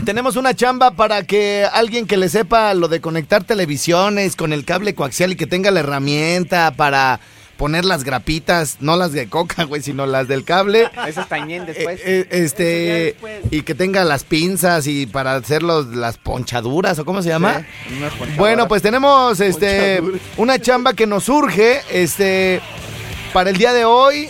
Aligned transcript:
tenemos 0.03 0.35
una 0.35 0.53
chamba 0.53 0.91
para 0.91 1.23
que 1.23 1.65
alguien 1.71 2.05
que 2.05 2.17
le 2.17 2.27
sepa 2.27 2.73
lo 2.73 2.89
de 2.89 2.99
conectar 2.99 3.45
televisiones 3.45 4.35
con 4.35 4.51
el 4.51 4.65
cable 4.65 4.93
coaxial 4.93 5.31
y 5.31 5.35
que 5.37 5.47
tenga 5.47 5.71
la 5.71 5.79
herramienta 5.79 6.71
para 6.71 7.21
poner 7.59 7.83
las 7.83 8.05
grapitas, 8.05 8.77
no 8.79 8.95
las 8.95 9.11
de 9.11 9.27
coca, 9.27 9.65
güey, 9.65 9.81
sino 9.81 10.05
las 10.05 10.29
del 10.29 10.45
cable. 10.45 10.89
Eso 11.07 11.21
está 11.21 11.43
bien 11.43 11.65
después. 11.65 11.99
Eh, 11.99 12.21
eh, 12.21 12.27
este 12.31 13.17
y 13.51 13.63
que 13.63 13.75
tenga 13.75 14.05
las 14.05 14.23
pinzas 14.23 14.87
y 14.87 15.05
para 15.05 15.35
hacer 15.35 15.61
los, 15.61 15.87
las 15.87 16.17
ponchaduras 16.17 16.97
o 16.99 17.05
cómo 17.05 17.21
se 17.21 17.27
llama. 17.27 17.65
Sí. 17.89 17.99
Bueno, 18.37 18.69
pues 18.69 18.81
tenemos 18.81 19.41
este 19.41 20.01
una 20.37 20.57
chamba 20.57 20.93
que 20.93 21.05
nos 21.05 21.25
surge 21.25 21.81
este 21.91 22.61
para 23.33 23.49
el 23.49 23.57
día 23.57 23.73
de 23.73 23.83
hoy. 23.83 24.29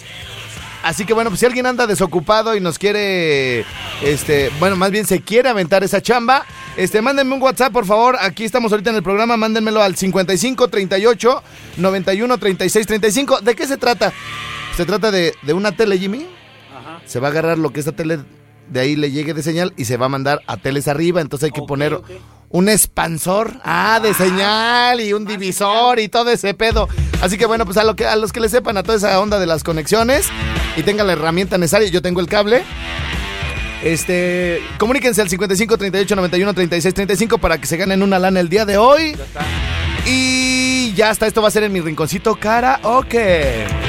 Así 0.83 1.05
que 1.05 1.13
bueno, 1.13 1.30
pues 1.30 1.41
si 1.41 1.45
alguien 1.45 1.66
anda 1.66 1.88
desocupado 1.88 2.55
y 2.55 2.61
nos 2.61 2.80
quiere 2.80 3.66
este, 4.02 4.49
bueno, 4.59 4.75
más 4.75 4.91
bien 4.91 5.05
se 5.05 5.22
quiere 5.22 5.49
aventar 5.49 5.83
esa 5.83 6.02
chamba, 6.02 6.45
este 6.77 7.02
mándenme 7.02 7.35
un 7.35 7.41
WhatsApp, 7.41 7.73
por 7.73 7.85
favor. 7.85 8.17
Aquí 8.19 8.45
estamos 8.45 8.72
ahorita 8.72 8.91
en 8.91 8.95
el 8.95 9.03
programa, 9.03 9.35
mándenmelo 9.35 9.81
al 9.81 9.95
55 9.95 10.67
38 10.69 11.44
91 11.77 12.38
36 12.38 12.88
35. 12.88 13.41
¿De 13.41 13.55
qué 13.55 13.67
se 13.67 13.77
trata? 13.77 14.13
Se 14.77 14.85
trata 14.85 15.11
de, 15.11 15.33
de 15.41 15.53
una 15.53 15.73
tele, 15.73 15.97
Jimmy. 15.97 16.25
Se 17.05 17.19
va 17.19 17.27
a 17.27 17.31
agarrar 17.31 17.57
lo 17.57 17.72
que 17.72 17.80
esta 17.81 17.91
tele 17.91 18.19
de 18.69 18.80
ahí 18.80 18.95
le 18.95 19.11
llegue 19.11 19.33
de 19.33 19.44
señal 19.44 19.73
y 19.77 19.85
se 19.85 19.97
va 19.97 20.05
a 20.05 20.09
mandar 20.09 20.41
a 20.47 20.57
teles 20.57 20.88
arriba, 20.88 21.22
entonces 21.22 21.47
hay 21.47 21.52
que 21.52 21.66
poner 21.67 22.00
un 22.50 22.69
expansor, 22.69 23.59
ah, 23.63 24.00
de 24.02 24.13
señal 24.13 25.02
y 25.02 25.13
un 25.13 25.25
divisor 25.25 26.00
y 26.00 26.07
todo 26.07 26.30
ese 26.30 26.53
pedo. 26.53 26.88
Así 27.22 27.38
que 27.38 27.45
bueno, 27.45 27.66
pues 27.66 27.77
a, 27.77 27.83
lo 27.83 27.95
que, 27.95 28.05
a 28.05 28.16
los 28.16 28.31
que 28.31 28.39
le 28.39 28.50
sepan 28.50 28.77
a 28.77 28.83
toda 28.83 28.97
esa 28.97 29.19
onda 29.19 29.39
de 29.39 29.45
las 29.45 29.63
conexiones 29.63 30.27
y 30.80 30.83
tengan 30.83 31.08
la 31.08 31.13
herramienta 31.13 31.58
necesaria, 31.58 31.89
yo 31.89 32.02
tengo 32.02 32.22
el 32.22 32.27
cable. 32.27 32.63
Este, 33.83 34.61
comuníquense 34.77 35.22
al 35.22 35.30
55 35.30 35.77
38 35.77 36.16
91 36.16 36.53
36 36.53 36.94
35 36.94 37.38
para 37.38 37.58
que 37.59 37.67
se 37.67 37.77
ganen 37.77 38.02
una 38.02 38.17
lana 38.17 38.39
el 38.39 38.47
día 38.47 38.66
de 38.66 38.77
hoy. 38.77 39.17
Y 40.05 40.94
ya 40.94 41.11
está, 41.11 41.27
esto 41.27 41.41
va 41.41 41.50
a 41.50 41.52
ser 41.52 41.63
en 41.63 41.73
mi 41.73 41.81
rinconcito 41.81 42.35
karaoke. 42.35 43.88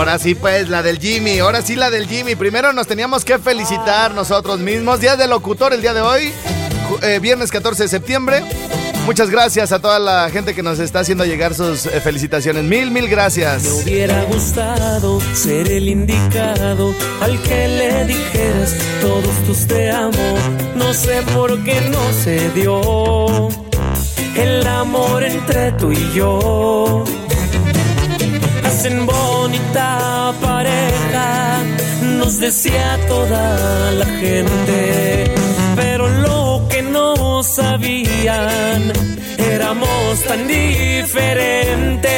Ahora 0.00 0.18
sí, 0.18 0.34
pues, 0.34 0.70
la 0.70 0.82
del 0.82 0.98
Jimmy. 0.98 1.40
Ahora 1.40 1.60
sí, 1.60 1.76
la 1.76 1.90
del 1.90 2.08
Jimmy. 2.08 2.34
Primero 2.34 2.72
nos 2.72 2.86
teníamos 2.86 3.22
que 3.22 3.38
felicitar 3.38 4.14
nosotros 4.14 4.58
mismos. 4.58 4.98
Día 4.98 5.14
del 5.14 5.28
locutor 5.28 5.74
el 5.74 5.82
día 5.82 5.92
de 5.92 6.00
hoy. 6.00 6.32
Eh, 7.02 7.18
viernes 7.20 7.50
14 7.50 7.82
de 7.82 7.88
septiembre. 7.90 8.42
Muchas 9.04 9.28
gracias 9.28 9.72
a 9.72 9.78
toda 9.78 9.98
la 9.98 10.30
gente 10.30 10.54
que 10.54 10.62
nos 10.62 10.78
está 10.78 11.00
haciendo 11.00 11.26
llegar 11.26 11.52
sus 11.52 11.84
eh, 11.84 12.00
felicitaciones. 12.00 12.64
Mil, 12.64 12.90
mil 12.90 13.10
gracias. 13.10 13.62
Me 13.64 13.72
hubiera 13.72 14.24
gustado 14.24 15.20
ser 15.34 15.70
el 15.70 15.86
indicado 15.86 16.94
al 17.20 17.38
que 17.42 17.68
le 17.68 18.06
dijeras 18.06 18.74
todos 19.02 19.44
tus 19.46 19.66
te 19.66 19.90
amo. 19.90 20.34
No 20.76 20.94
sé 20.94 21.20
por 21.34 21.62
qué 21.62 21.78
no 21.90 22.12
se 22.24 22.48
dio 22.52 23.50
el 24.34 24.66
amor 24.66 25.24
entre 25.24 25.72
tú 25.72 25.92
y 25.92 26.10
yo. 26.14 27.04
Hacen 28.64 29.04
bonita 29.40 30.32
pareja, 30.40 31.62
nos 32.18 32.38
decía 32.38 32.98
toda 33.08 33.90
la 33.92 34.06
gente. 34.22 35.32
Pero 35.76 36.08
lo 36.26 36.66
que 36.68 36.82
no 36.82 37.42
sabían, 37.42 38.92
éramos 39.38 40.22
tan 40.28 40.46
diferentes. 40.46 42.10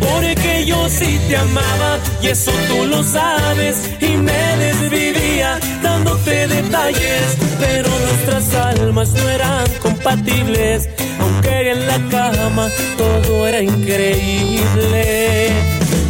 Porque 0.00 0.64
yo 0.66 0.88
sí 0.88 1.20
te 1.28 1.36
amaba 1.36 1.90
y 2.22 2.26
eso 2.28 2.52
tú 2.68 2.78
lo 2.86 3.02
sabes. 3.02 3.74
Y 4.00 4.10
me 4.28 4.42
desvivía 4.64 5.60
dándote 5.82 6.48
detalles. 6.48 7.26
Pero 7.60 7.88
nuestras 8.06 8.46
almas 8.54 9.10
no 9.12 9.28
eran 9.28 9.66
compatibles. 9.80 10.88
Aunque 11.38 11.70
en 11.70 11.86
la 11.86 11.98
cama 12.08 12.68
todo 12.96 13.46
era 13.46 13.62
increíble. 13.62 15.52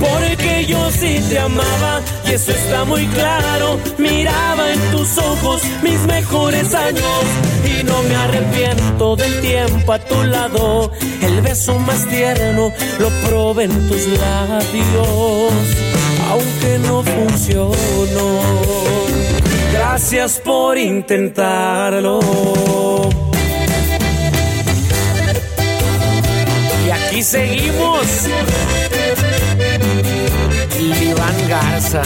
Porque 0.00 0.64
yo 0.66 0.90
sí 0.90 1.20
te 1.28 1.38
amaba 1.38 2.00
y 2.26 2.32
eso 2.32 2.52
está 2.52 2.84
muy 2.84 3.06
claro. 3.08 3.78
Miraba 3.98 4.72
en 4.72 4.80
tus 4.90 5.18
ojos 5.18 5.62
mis 5.82 6.00
mejores 6.06 6.74
años 6.74 7.24
y 7.64 7.82
no 7.84 8.02
me 8.04 8.14
arrepiento 8.14 9.16
del 9.16 9.40
tiempo 9.40 9.92
a 9.92 9.98
tu 9.98 10.22
lado. 10.24 10.90
El 11.20 11.42
beso 11.42 11.78
más 11.78 12.06
tierno 12.06 12.72
lo 12.98 13.10
probé 13.28 13.64
en 13.64 13.88
tus 13.88 14.06
labios, 14.06 15.52
aunque 16.30 16.78
no 16.86 17.02
funcionó. 17.02 18.40
Gracias 19.72 20.40
por 20.42 20.78
intentarlo. 20.78 22.20
Aquí 27.18 27.24
seguimos. 27.24 28.06
Iván 30.78 31.48
Garza. 31.48 32.02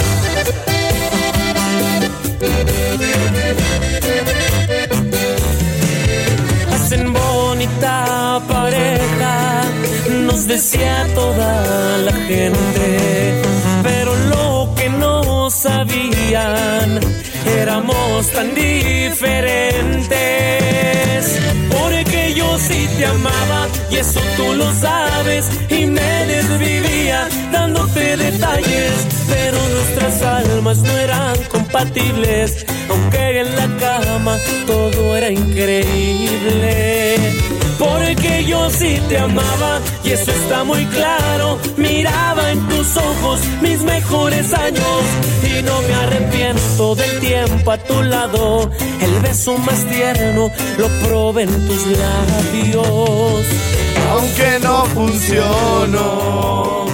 Hacen 6.72 7.12
bonita 7.12 8.40
pareja, 8.48 9.62
nos 10.26 10.46
decía 10.46 11.06
toda 11.14 11.98
la 11.98 12.12
gente. 12.12 13.42
Pero 13.82 14.16
lo 14.34 14.74
que 14.76 14.88
no 14.88 15.50
sabían, 15.50 17.00
éramos 17.60 18.30
tan 18.32 18.54
diferentes. 18.54 19.42
Porque 21.70 22.32
yo 22.34 22.58
sí 22.58 22.88
te 22.96 23.04
amaba 23.06 23.61
y 23.92 23.96
eso 23.96 24.20
tú 24.36 24.54
lo 24.54 24.72
sabes. 24.74 25.48
Y 25.68 25.86
me 25.86 26.26
desvivía 26.26 27.28
dándote 27.52 28.16
detalles. 28.16 28.92
Pero 29.28 29.58
nuestras 29.68 30.22
almas 30.22 30.78
no 30.78 30.92
eran 30.98 31.36
compatibles. 31.50 32.64
Aunque 32.88 33.40
en 33.40 33.56
la 33.56 33.68
cama 33.78 34.38
todo 34.66 35.16
era 35.16 35.30
increíble. 35.30 37.16
Porque 37.78 38.44
yo 38.44 38.70
sí 38.70 39.00
te 39.08 39.18
amaba 39.18 39.80
y 40.04 40.10
eso 40.10 40.30
está 40.30 40.64
muy 40.64 40.84
claro. 40.86 41.58
Miraba 41.76 42.52
en 42.52 42.68
tus 42.68 42.96
ojos 42.96 43.40
mis 43.60 43.82
mejores 43.82 44.52
años 44.54 45.02
y 45.42 45.62
no 45.62 45.82
me 45.82 45.94
arrepiento 45.94 46.94
del 46.94 47.18
tiempo 47.18 47.70
a 47.72 47.78
tu 47.78 48.02
lado. 48.02 48.70
El 49.00 49.20
beso 49.20 49.58
más 49.58 49.84
tierno 49.86 50.50
lo 50.78 50.88
probé 51.00 51.42
en 51.42 51.66
tus 51.66 51.86
labios. 51.86 53.81
Aunque 54.12 54.58
no 54.60 54.84
funcionó, 54.86 56.84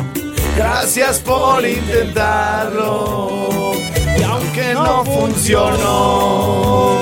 gracias 0.56 1.18
por 1.18 1.66
intentarlo. 1.66 3.40
Y 4.16 4.22
aunque 4.22 4.72
no 4.72 5.04
funcionó, 5.04 7.00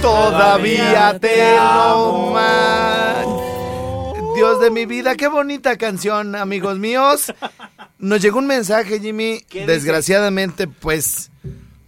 todavía 0.00 1.18
te 1.20 1.58
amo 1.58 2.30
más. 2.32 3.26
Dios 4.34 4.62
de 4.62 4.70
mi 4.70 4.86
vida, 4.86 5.14
qué 5.14 5.28
bonita 5.28 5.76
canción, 5.76 6.34
amigos 6.36 6.78
míos. 6.78 7.30
Nos 7.98 8.22
llegó 8.22 8.38
un 8.38 8.46
mensaje, 8.46 8.98
Jimmy. 8.98 9.44
Desgraciadamente, 9.52 10.68
pues, 10.68 11.30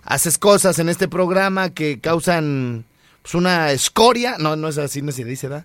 haces 0.03 0.37
cosas 0.37 0.79
en 0.79 0.91
este 0.91 1.09
programa 1.09 1.71
que 1.71 2.01
causan 2.01 2.85
pues, 3.23 3.35
una 3.35 3.73
escoria. 3.73 4.37
No, 4.39 4.57
no 4.57 4.69
es 4.69 4.77
así, 4.77 5.01
no 5.01 5.11
se 5.11 5.25
dice, 5.25 5.49
¿verdad? 5.49 5.65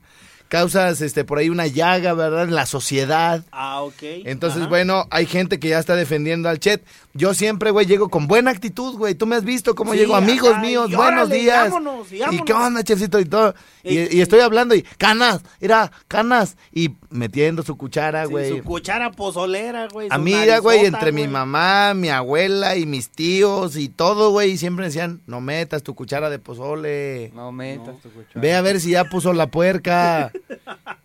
Causas, 0.51 0.99
este, 0.99 1.23
por 1.23 1.37
ahí 1.37 1.47
una 1.49 1.65
llaga, 1.65 2.13
¿verdad? 2.13 2.43
En 2.43 2.53
la 2.55 2.65
sociedad. 2.65 3.45
Ah, 3.53 3.81
ok. 3.83 3.95
Entonces, 4.25 4.59
Ajá. 4.63 4.67
bueno, 4.69 5.07
hay 5.09 5.25
gente 5.25 5.61
que 5.61 5.69
ya 5.69 5.79
está 5.79 5.95
defendiendo 5.95 6.49
al 6.49 6.59
Chet. 6.59 6.83
Yo 7.13 7.33
siempre, 7.33 7.71
güey, 7.71 7.85
llego 7.85 8.09
con 8.09 8.27
buena 8.27 8.51
actitud, 8.51 8.97
güey. 8.97 9.15
Tú 9.15 9.25
me 9.27 9.37
has 9.37 9.45
visto 9.45 9.75
cómo 9.75 9.93
Sí, 9.93 9.99
llego, 9.99 10.13
amigos 10.15 10.59
míos, 10.59 10.89
y 10.89 10.95
buenos 10.95 11.27
órale, 11.27 11.35
días. 11.39 11.69
vámonos, 11.71 12.11
y 12.11 12.17
¿Y 12.17 12.19
vámonos. 12.19 12.45
qué 12.45 12.53
onda, 12.53 12.83
Chefcito? 12.83 13.19
Y 13.21 13.25
todo. 13.25 13.55
Y, 13.83 14.17
y 14.17 14.19
estoy 14.21 14.41
hablando 14.41 14.75
y, 14.75 14.81
canas, 14.97 15.41
mira, 15.61 15.89
canas. 16.09 16.57
Y 16.73 16.91
metiendo 17.09 17.63
su 17.63 17.77
cuchara, 17.77 18.25
Sí, 18.25 18.31
güey. 18.31 18.49
su 18.57 18.63
cuchara 18.63 19.11
pozolera, 19.11 19.87
güey. 19.87 20.09
Amiga, 20.11 20.59
güey, 20.59 20.79
narizota, 20.79 20.97
entre 20.97 21.11
mi 21.13 21.21
güey. 21.21 21.31
mamá, 21.31 21.93
mi 21.93 22.09
abuela 22.09 22.75
y 22.75 22.85
mis 22.85 23.09
tíos 23.09 23.77
y 23.77 23.87
todo, 23.87 24.31
güey, 24.31 24.51
y 24.51 24.57
siempre 24.57 24.85
decían, 24.85 25.21
no 25.27 25.39
metas 25.39 25.81
tu 25.83 25.95
cuchara 25.95 26.29
de 26.29 26.39
pozole. 26.39 27.31
No 27.33 27.53
metas 27.53 27.95
tu 28.01 28.09
cuchara. 28.09 28.39
Ve 28.41 28.53
a 28.53 28.61
ver 28.61 28.81
si 28.81 28.91
ya 28.91 29.05
puso 29.05 29.31
la 29.31 29.47
puerca. 29.47 30.31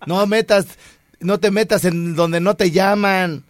No 0.06 0.26
metas, 0.26 0.66
no 1.20 1.38
te 1.40 1.50
metas 1.50 1.84
en 1.84 2.14
donde 2.16 2.40
no 2.40 2.54
te 2.56 2.70
llaman. 2.70 3.44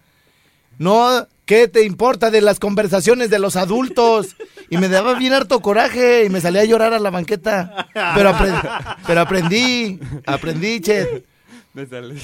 No, 0.78 1.26
¿qué 1.46 1.68
te 1.68 1.84
importa 1.84 2.30
de 2.30 2.40
las 2.42 2.58
conversaciones 2.60 3.30
de 3.30 3.38
los 3.38 3.56
adultos? 3.56 4.36
Y 4.68 4.76
me 4.78 4.88
daba 4.88 5.14
bien 5.14 5.32
harto 5.32 5.60
coraje 5.60 6.24
y 6.24 6.28
me 6.28 6.40
salía 6.40 6.62
a 6.62 6.64
llorar 6.66 6.92
a 6.92 6.98
la 6.98 7.10
banqueta. 7.10 7.86
Pero, 8.14 8.30
apre- 8.34 8.96
pero 9.06 9.20
aprendí, 9.20 9.98
aprendí, 10.26 10.80
che. 10.80 11.24
Me 11.72 11.86
sale. 11.86 12.14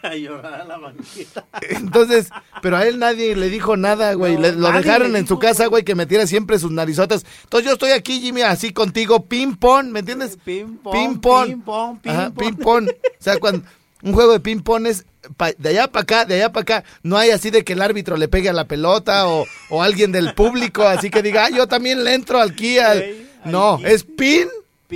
A 0.02 0.14
llorar 0.14 0.54
a 0.62 0.64
la 0.64 0.78
banqueta. 0.78 1.44
Entonces, 1.68 2.28
pero 2.62 2.76
a 2.76 2.86
él 2.86 2.98
nadie 2.98 3.36
le 3.36 3.50
dijo 3.50 3.76
nada, 3.76 4.14
güey. 4.14 4.36
No, 4.36 4.50
lo 4.52 4.72
dejaron 4.72 5.14
en 5.16 5.26
su 5.26 5.38
casa, 5.38 5.66
güey. 5.66 5.84
que 5.84 5.94
metiera 5.94 6.26
siempre 6.26 6.58
sus 6.58 6.70
narizotas. 6.70 7.24
Entonces 7.44 7.66
yo 7.66 7.72
estoy 7.74 7.90
aquí, 7.90 8.20
Jimmy, 8.20 8.42
así 8.42 8.72
contigo, 8.72 9.26
ping 9.26 9.54
pong, 9.56 9.88
¿me 9.88 10.00
entiendes? 10.00 10.38
Ping 10.42 10.76
pong, 10.82 10.92
Ping 10.94 11.20
pong. 11.20 11.46
ping 11.48 11.60
pong, 11.60 11.98
ping 12.00 12.10
Ajá, 12.12 12.30
pong. 12.30 12.34
ping 12.38 12.56
pong. 12.56 12.88
O 12.88 13.22
sea, 13.22 13.38
cuando 13.38 13.62
un 14.02 14.12
juego 14.14 14.32
de 14.32 14.40
ping 14.40 14.60
pong 14.60 14.86
es 14.86 15.04
pa- 15.36 15.52
de 15.52 15.68
allá 15.68 15.88
para 15.92 16.02
acá, 16.02 16.24
de 16.24 16.36
allá 16.36 16.50
para 16.52 16.62
acá. 16.62 16.84
No 17.02 17.18
hay 17.18 17.30
así 17.30 17.50
de 17.50 17.62
que 17.64 17.74
el 17.74 17.82
árbitro 17.82 18.16
le 18.16 18.28
pegue 18.28 18.48
a 18.48 18.54
la 18.54 18.64
pelota 18.66 19.28
o, 19.28 19.44
o 19.68 19.82
alguien 19.82 20.12
del 20.12 20.34
público, 20.34 20.82
así 20.84 21.10
que 21.10 21.22
diga, 21.22 21.44
ah, 21.46 21.50
yo 21.50 21.66
también 21.66 22.04
le 22.04 22.14
entro 22.14 22.40
aquí 22.40 22.78
al... 22.78 23.04
No, 23.44 23.78
es 23.84 24.04
Ping 24.04 24.48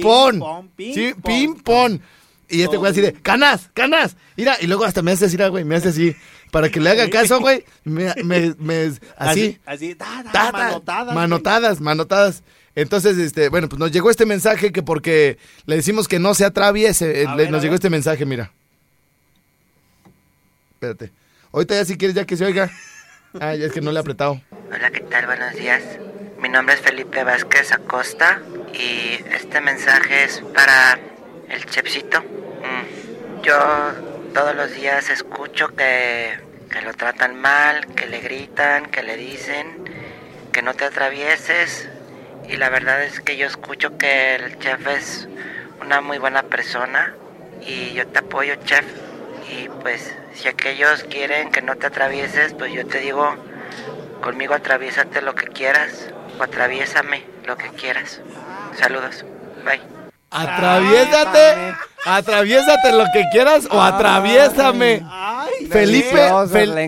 pong. 0.02 0.38
pong, 0.38 0.68
ping 0.74 0.94
Sí, 0.94 1.12
pong. 1.14 1.22
ping 1.24 1.54
pong. 1.62 1.98
Y 2.54 2.62
este 2.62 2.76
güey 2.76 2.92
así 2.92 3.00
de, 3.00 3.12
canas, 3.12 3.70
canas. 3.74 4.16
Mira, 4.36 4.56
y 4.60 4.66
luego 4.66 4.84
hasta 4.84 5.02
me 5.02 5.12
hace 5.12 5.24
así, 5.26 5.36
güey, 5.36 5.64
me 5.64 5.76
hace 5.76 5.88
así. 5.88 6.14
Para 6.50 6.68
que 6.68 6.78
le 6.80 6.90
haga 6.90 7.10
caso, 7.10 7.40
güey, 7.40 7.64
me, 7.84 8.14
me, 8.22 8.54
me- 8.58 8.92
así. 9.16 9.58
Así, 9.66 9.94
ta, 9.96 10.22
ta, 10.24 10.32
Ta, 10.32 10.32
ta, 10.32 10.52
manotadas. 10.52 11.04
güey. 11.06 11.14
manotadas, 11.16 11.80
manotadas. 11.80 12.42
Entonces, 12.76 13.18
este, 13.18 13.48
bueno, 13.48 13.68
pues 13.68 13.78
nos 13.78 13.90
llegó 13.92 14.10
este 14.10 14.26
mensaje 14.26 14.72
que 14.72 14.82
porque 14.82 15.38
le 15.66 15.76
decimos 15.76 16.06
que 16.08 16.18
no 16.18 16.34
se 16.34 16.44
atraviese, 16.44 17.22
eh, 17.22 17.26
A 17.26 17.32
le- 17.36 17.44
ver, 17.44 17.50
nos 17.52 17.62
llegó 17.62 17.72
ver. 17.72 17.78
este 17.78 17.90
mensaje, 17.90 18.24
mira. 18.26 18.52
Espérate. 20.74 21.10
Ahorita 21.52 21.74
ya 21.74 21.84
si 21.84 21.96
quieres 21.96 22.14
ya 22.14 22.24
que 22.24 22.36
se 22.36 22.44
oiga. 22.44 22.70
Ah, 23.40 23.54
ya 23.54 23.66
es 23.66 23.72
que 23.72 23.80
no 23.80 23.90
le 23.90 23.98
he 23.98 24.00
apretado. 24.00 24.40
Hola, 24.72 24.90
¿qué 24.90 25.00
tal? 25.00 25.26
Buenos 25.26 25.54
días. 25.54 25.82
Mi 26.40 26.48
nombre 26.48 26.74
es 26.74 26.80
Felipe 26.82 27.24
Vázquez 27.24 27.72
Acosta 27.72 28.40
y 28.72 29.18
este 29.34 29.60
mensaje 29.60 30.24
es 30.24 30.42
para 30.54 30.98
el 31.48 31.64
Chepsito. 31.66 32.22
Yo 33.44 33.58
todos 34.32 34.56
los 34.56 34.72
días 34.72 35.10
escucho 35.10 35.68
que, 35.68 36.38
que 36.70 36.80
lo 36.80 36.94
tratan 36.94 37.36
mal, 37.36 37.86
que 37.94 38.06
le 38.06 38.20
gritan, 38.20 38.86
que 38.86 39.02
le 39.02 39.16
dicen 39.16 39.84
que 40.50 40.62
no 40.62 40.72
te 40.72 40.86
atravieses 40.86 41.88
y 42.48 42.56
la 42.56 42.70
verdad 42.70 43.02
es 43.02 43.20
que 43.20 43.36
yo 43.36 43.46
escucho 43.46 43.98
que 43.98 44.36
el 44.36 44.58
chef 44.58 44.86
es 44.86 45.28
una 45.82 46.00
muy 46.00 46.18
buena 46.18 46.44
persona 46.44 47.14
y 47.60 47.92
yo 47.92 48.06
te 48.06 48.20
apoyo, 48.20 48.54
chef. 48.64 48.84
Y 49.50 49.68
pues 49.68 50.14
si 50.32 50.48
aquellos 50.48 51.04
quieren 51.04 51.50
que 51.50 51.60
no 51.60 51.76
te 51.76 51.86
atravieses, 51.86 52.54
pues 52.54 52.72
yo 52.72 52.86
te 52.86 53.00
digo, 53.00 53.34
conmigo 54.22 54.54
atraviésate 54.54 55.20
lo 55.22 55.34
que 55.34 55.48
quieras 55.48 56.12
o 56.38 56.42
atraviésame 56.42 57.24
lo 57.46 57.56
que 57.56 57.68
quieras. 57.70 58.20
Saludos. 58.78 59.24
Bye. 59.64 60.03
Atraviésate, 60.34 61.74
atraviésate 62.04 62.92
lo 62.92 63.04
que 63.12 63.22
quieras 63.30 63.68
o 63.70 63.80
atraviésame. 63.80 65.00
Ay, 65.08 65.66
Felipe, 65.70 66.28
Fel- 66.50 66.74
le 66.74 66.82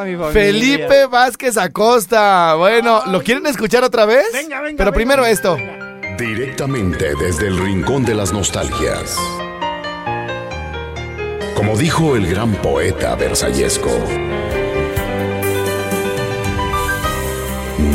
a 0.00 0.04
mi 0.04 0.14
familia. 0.14 0.32
Felipe 0.32 1.06
Vázquez 1.06 1.56
Acosta. 1.58 2.54
Bueno, 2.54 3.02
¿lo 3.06 3.22
quieren 3.22 3.46
escuchar 3.46 3.82
otra 3.82 4.04
vez? 4.04 4.26
Venga, 4.32 4.60
venga, 4.60 4.78
Pero 4.78 4.92
primero 4.92 5.22
venga, 5.22 5.32
esto. 5.32 5.56
Directamente 6.16 7.14
desde 7.16 7.48
el 7.48 7.58
rincón 7.58 8.04
de 8.04 8.14
las 8.14 8.32
nostalgias. 8.32 9.16
Como 11.56 11.76
dijo 11.76 12.14
el 12.14 12.28
gran 12.28 12.52
poeta 12.54 13.16
versallesco. 13.16 13.90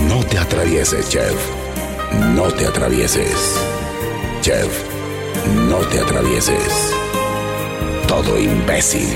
No 0.07 0.23
te 0.25 0.37
atravieses, 0.37 1.09
chef. 1.09 1.33
No 2.35 2.51
te 2.51 2.67
atravieses. 2.67 3.57
Chef, 4.41 4.83
no 5.69 5.77
te 5.87 5.99
atravieses. 5.99 6.95
Todo 8.07 8.39
imbécil 8.39 9.07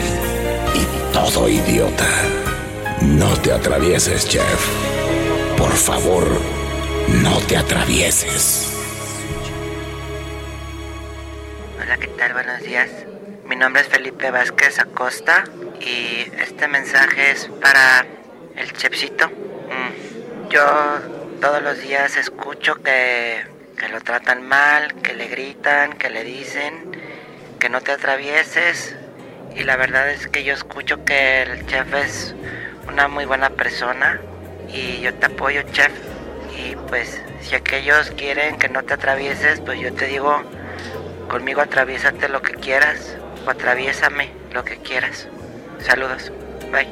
y 0.75 1.13
todo 1.13 1.49
idiota. 1.49 2.07
No 3.01 3.33
te 3.41 3.51
atravieses, 3.51 4.27
chef. 4.27 4.67
Por 5.57 5.71
favor, 5.71 6.27
no 7.23 7.37
te 7.47 7.57
atravieses. 7.57 8.71
Hola, 11.81 11.97
¿qué 11.97 12.07
tal? 12.09 12.33
Buenos 12.33 12.61
días. 12.61 12.89
Mi 13.47 13.55
nombre 13.55 13.81
es 13.81 13.87
Felipe 13.87 14.29
Vázquez 14.31 14.79
Acosta 14.79 15.43
y 15.79 16.29
este 16.39 16.67
mensaje 16.67 17.31
es 17.31 17.49
para 17.61 18.05
el 18.55 18.71
Chepsito. 18.73 19.27
Mm, 19.27 20.49
Yo 20.49 20.61
todos 21.41 21.61
los 21.63 21.79
días 21.79 22.15
escucho 22.15 22.75
que, 22.75 23.54
que 23.77 23.87
lo 23.89 24.01
tratan 24.01 24.47
mal, 24.47 24.93
que 25.01 25.13
le 25.13 25.27
gritan, 25.27 25.93
que 25.93 26.09
le 26.09 26.23
dicen 26.23 26.91
que 27.59 27.69
no 27.69 27.81
te 27.81 27.91
atravieses 27.91 28.95
y 29.55 29.63
la 29.63 29.75
verdad 29.75 30.09
es 30.09 30.27
que 30.27 30.43
yo 30.43 30.53
escucho 30.53 31.03
que 31.05 31.43
el 31.43 31.65
chef 31.67 31.93
es 31.93 32.35
una 32.87 33.07
muy 33.07 33.25
buena 33.25 33.49
persona 33.49 34.19
y 34.67 35.01
yo 35.01 35.13
te 35.13 35.27
apoyo, 35.27 35.61
chef. 35.71 35.91
Y 36.57 36.75
pues 36.87 37.21
si 37.41 37.55
aquellos 37.55 38.11
quieren 38.11 38.57
que 38.57 38.69
no 38.69 38.83
te 38.83 38.93
atravieses, 38.93 39.61
pues 39.61 39.79
yo 39.79 39.93
te 39.93 40.07
digo, 40.07 40.41
Conmigo 41.29 41.61
atraviésate 41.61 42.29
lo 42.29 42.41
que 42.41 42.53
quieras 42.53 43.17
o 43.45 43.49
atraviésame 43.49 44.29
lo 44.53 44.63
que 44.63 44.77
quieras. 44.77 45.27
Saludos. 45.79 46.31
Bye. 46.71 46.87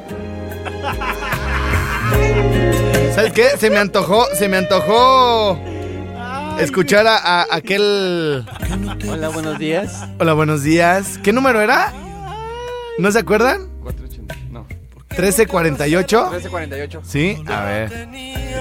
¿Sabes 3.14 3.32
qué? 3.32 3.48
Se 3.56 3.70
me 3.70 3.78
antojó, 3.78 4.26
se 4.34 4.48
me 4.48 4.56
antojó 4.56 5.73
escuchar 6.58 7.06
a, 7.06 7.16
a 7.16 7.46
aquel... 7.54 8.44
Hola, 9.08 9.28
buenos 9.28 9.58
días. 9.58 10.04
Hola, 10.18 10.32
buenos 10.34 10.62
días. 10.62 11.18
¿Qué 11.22 11.32
número 11.32 11.60
era? 11.60 11.92
¿No 12.98 13.10
se 13.10 13.18
acuerdan? 13.18 13.68
480. 13.82 14.36
No. 14.50 14.66
¿1348? 15.10 16.30
1348. 16.30 17.00
Sí, 17.04 17.42
a 17.46 17.64
ver. 17.64 18.08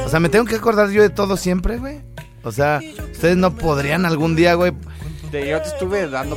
O 0.05 0.09
sea, 0.09 0.19
me 0.19 0.29
tengo 0.29 0.45
que 0.45 0.55
acordar 0.55 0.89
yo 0.89 1.01
de 1.01 1.09
todo 1.09 1.37
siempre, 1.37 1.77
güey. 1.77 2.01
O 2.43 2.51
sea, 2.51 2.81
ustedes 3.11 3.37
no 3.37 3.55
podrían 3.55 4.05
algún 4.05 4.35
día, 4.35 4.55
güey. 4.55 4.73
Yo 5.31 5.61
te 5.61 5.67
estuve 5.67 6.07
dando. 6.09 6.35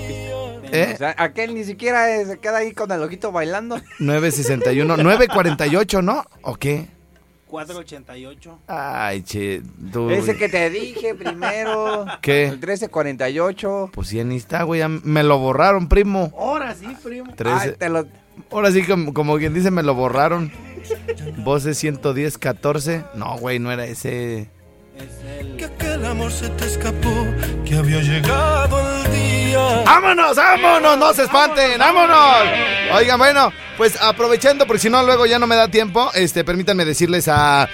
¿Eh? 0.73 0.93
O 0.95 0.97
sea, 0.97 1.15
aquel 1.19 1.55
ni 1.55 1.65
siquiera 1.65 2.17
eh, 2.17 2.25
se 2.27 2.39
queda 2.39 2.59
ahí 2.59 2.73
con 2.73 2.91
el 2.91 3.03
ojito 3.03 3.31
bailando. 3.31 3.77
961, 3.99 4.97
948, 4.97 6.03
¿no? 6.03 6.25
¿O 6.43 6.55
qué? 6.57 6.87
488. 7.47 8.59
Ay, 8.67 9.23
che, 9.23 9.63
tú. 9.93 10.11
Ese 10.11 10.37
que 10.37 10.49
te 10.49 10.69
dije 10.71 11.15
primero. 11.15 12.07
¿Qué? 12.21 12.45
El 12.45 12.53
1348. 12.53 13.91
Pues 13.93 14.09
sí, 14.09 14.23
ni 14.25 14.37
está, 14.37 14.65
güey. 14.65 14.81
ya 14.81 14.89
Me 14.89 15.23
lo 15.23 15.39
borraron, 15.39 15.89
primo. 15.89 16.33
Ahora 16.37 16.75
sí, 16.75 16.87
primo. 17.03 17.33
13. 17.35 17.59
Ay, 17.59 17.73
te 17.79 17.89
lo... 17.89 18.07
Ahora 18.51 18.71
sí, 18.71 18.83
como, 18.83 19.15
como 19.15 19.39
quien 19.39 19.55
dice, 19.55 19.71
me 19.71 19.83
lo 19.83 19.95
borraron. 19.95 20.53
Voces 21.39 21.79
110, 21.79 22.39
14. 22.39 23.05
No, 23.15 23.39
güey, 23.39 23.59
no 23.59 23.73
era 23.73 23.87
ese. 23.87 24.51
Que 25.59 25.65
aquel 25.65 26.05
amor 26.07 26.33
se 26.33 26.49
te 26.51 26.65
escapó, 26.65 27.27
que 27.67 27.77
había 27.77 28.01
llegado 28.01 29.05
el 29.05 29.13
día. 29.13 29.83
¡Vámonos, 29.85 30.37
vámonos! 30.37 30.99
¡No 30.99 31.13
se 31.13 31.25
espanten! 31.25 31.79
¡Vámonos! 31.79 32.49
Oigan, 32.95 33.19
bueno, 33.19 33.53
pues 33.77 34.01
aprovechando, 34.01 34.67
porque 34.67 34.81
si 34.81 34.91
no, 34.91 35.03
luego 35.03 35.27
ya 35.27 35.39
no 35.39 35.47
me 35.47 35.57
da 35.57 35.69
tiempo, 35.69 36.11
este, 36.15 36.45
permítanme 36.45 36.85
decirles 36.85 37.29
a. 37.29 37.69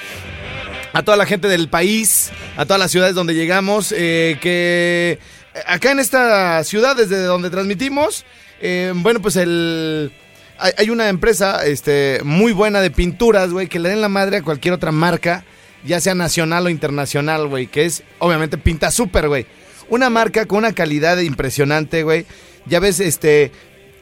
A 0.94 1.02
toda 1.02 1.16
la 1.16 1.24
gente 1.24 1.48
del 1.48 1.70
país, 1.70 2.30
a 2.56 2.66
todas 2.66 2.78
las 2.78 2.90
ciudades 2.90 3.14
donde 3.14 3.34
llegamos, 3.34 3.94
eh, 3.96 4.36
que 4.42 5.18
acá 5.66 5.90
en 5.92 6.00
esta 6.00 6.62
ciudad, 6.64 6.94
desde 6.94 7.22
donde 7.22 7.48
transmitimos, 7.48 8.26
eh, 8.60 8.92
bueno, 8.96 9.22
pues 9.22 9.36
el. 9.36 10.12
hay, 10.58 10.72
hay 10.76 10.90
una 10.90 11.08
empresa 11.08 11.64
este, 11.64 12.20
muy 12.24 12.52
buena 12.52 12.82
de 12.82 12.90
pinturas, 12.90 13.52
güey, 13.52 13.68
que 13.68 13.78
le 13.78 13.88
den 13.88 14.02
la 14.02 14.10
madre 14.10 14.38
a 14.38 14.42
cualquier 14.42 14.74
otra 14.74 14.92
marca, 14.92 15.44
ya 15.84 16.00
sea 16.00 16.14
nacional 16.14 16.66
o 16.66 16.70
internacional, 16.70 17.48
güey, 17.48 17.66
que 17.66 17.84
es, 17.84 18.02
obviamente, 18.18 18.58
Pinta 18.58 18.90
Super, 18.90 19.28
güey. 19.28 19.46
Una 19.88 20.10
marca 20.10 20.46
con 20.46 20.58
una 20.58 20.72
calidad 20.72 21.18
impresionante, 21.18 22.02
güey. 22.02 22.26
Ya 22.66 22.80
ves, 22.80 23.00
este, 23.00 23.50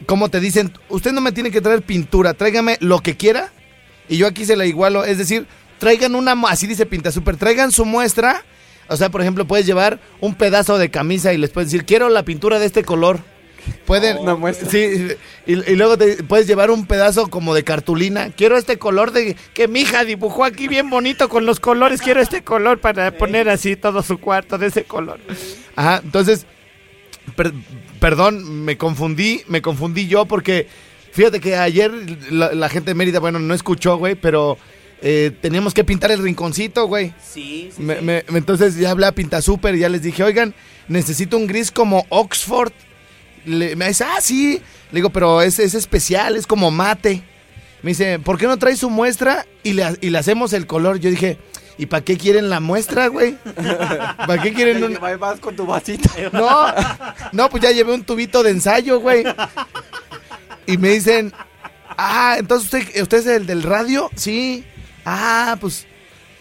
como 0.07 0.29
te 0.29 0.41
dicen, 0.41 0.73
usted 0.89 1.13
no 1.13 1.21
me 1.21 1.33
tiene 1.33 1.51
que 1.51 1.61
traer 1.61 1.83
pintura, 1.83 2.35
tráigame 2.35 2.77
lo 2.81 3.01
que 3.01 3.17
quiera 3.17 3.51
y 4.11 4.17
yo 4.17 4.27
aquí 4.27 4.45
se 4.45 4.57
la 4.57 4.67
igualo. 4.67 5.05
Es 5.05 5.17
decir, 5.17 5.47
traigan 5.79 6.15
una, 6.15 6.33
así 6.49 6.67
dice 6.67 6.85
Pinta 6.85 7.13
Super, 7.13 7.37
traigan 7.37 7.73
su 7.73 7.87
muestra. 7.87 8.45
O 8.89 8.97
sea, 8.97 9.09
por 9.09 9.21
ejemplo, 9.21 9.47
puedes 9.47 9.67
llevar 9.67 10.01
un 10.21 10.35
pedazo 10.35 10.77
de 10.77 10.91
camisa 10.91 11.33
y 11.33 11.39
les 11.39 11.51
puedes 11.51 11.71
decir, 11.71 11.87
quiero 11.87 12.09
la 12.09 12.25
pintura 12.25 12.59
de 12.59 12.67
este 12.67 12.83
color. 12.83 13.21
Pueden, 13.87 14.19
Una 14.19 14.35
muestra. 14.37 14.69
Sí, 14.71 15.09
y, 15.47 15.53
y 15.53 15.77
luego 15.77 15.97
te 15.99 16.23
puedes 16.25 16.47
llevar 16.47 16.71
un 16.71 16.87
pedazo 16.87 17.29
como 17.29 17.55
de 17.55 17.65
cartulina. 17.65 18.31
Quiero 18.31 18.57
este 18.57 18.79
color 18.79 19.13
de 19.13 19.37
que 19.55 19.69
mi 19.69 19.81
hija 19.81 20.05
dibujó 20.05 20.45
aquí 20.45 20.69
bien 20.69 20.91
bonito 20.91 21.29
con 21.29 21.47
los 21.47 21.61
colores. 21.61 22.01
Quiero 22.03 22.21
este 22.21 22.43
color 22.43 22.79
para 22.81 23.11
poner 23.17 23.49
así 23.49 23.77
todo 23.77 24.03
su 24.03 24.19
cuarto 24.19 24.59
de 24.59 24.67
ese 24.69 24.85
color. 24.85 25.19
Ajá, 25.77 26.01
entonces, 26.05 26.47
per- 27.37 27.53
perdón, 28.01 28.65
me 28.65 28.77
confundí, 28.77 29.43
me 29.49 29.63
confundí 29.63 30.07
yo 30.07 30.27
porque 30.27 30.67
fíjate 31.13 31.41
que 31.41 31.57
ayer 31.57 31.91
la, 32.31 32.53
la 32.53 32.69
gente 32.69 32.91
de 32.91 32.95
Mérida, 32.95 33.19
bueno, 33.21 33.39
no 33.39 33.55
escuchó, 33.55 33.97
güey, 33.97 34.15
pero 34.15 34.57
eh, 35.03 35.33
teníamos 35.41 35.75
que 35.75 35.83
pintar 35.85 36.11
el 36.11 36.23
rinconcito, 36.23 36.87
güey. 36.87 37.13
Sí, 37.23 37.71
sí, 37.75 37.83
Me- 37.83 37.99
sí. 37.99 38.05
me- 38.05 38.25
entonces 38.35 38.77
ya 38.77 38.91
hablé 38.91 39.07
a 39.07 39.13
Pinta 39.13 39.41
Super 39.43 39.75
y 39.75 39.81
ya 39.81 39.89
les 39.89 40.03
dije, 40.03 40.23
oigan, 40.23 40.55
necesito 40.89 41.37
un 41.37 41.47
gris 41.47 41.71
como 41.71 42.07
Oxford. 42.11 42.73
Le- 43.45 43.77
me 43.77 43.89
dice, 43.89 44.05
ah, 44.05 44.21
sí. 44.21 44.61
Le 44.93 44.97
digo, 44.97 45.11
pero 45.11 45.41
es, 45.43 45.59
es 45.59 45.75
especial, 45.75 46.37
es 46.37 46.47
como 46.47 46.71
mate. 46.71 47.23
Me 47.83 47.91
dice, 47.93 48.19
¿por 48.19 48.37
qué 48.39 48.47
no 48.47 48.59
traes 48.59 48.81
su 48.81 48.91
muestra 48.91 49.47
y 49.63 49.73
le, 49.73 49.85
y 50.01 50.11
le 50.11 50.19
hacemos 50.19 50.53
el 50.53 50.67
color? 50.67 50.99
Yo 51.01 51.09
dije, 51.11 51.39
¿y 51.79 51.87
para 51.87 52.05
qué 52.05 52.19
quieren 52.19 52.51
la 52.51 52.61
muestra, 52.61 53.07
güey? 53.07 53.37
¿Para 54.27 54.43
qué 54.43 54.53
quieren 54.53 54.83
un...? 54.85 54.99
Vas 55.19 55.41
con 55.41 55.57
tu. 55.57 55.67
No, 56.33 56.67
no, 57.33 57.49
pues 57.49 57.63
ya 57.63 57.71
llevé 57.71 57.95
un 57.95 58.05
tubito 58.05 58.43
de 58.43 58.51
ensayo, 58.51 59.01
güey. 59.01 59.25
Y 60.67 60.77
me 60.77 60.91
dicen, 60.91 61.33
ah, 61.97 62.37
entonces 62.39 62.67
usted, 62.73 63.03
usted 63.03 63.19
es 63.19 63.27
el 63.27 63.47
del 63.47 63.63
radio, 63.63 64.11
sí. 64.15 64.65
Ah, 65.07 65.57
pues, 65.61 65.87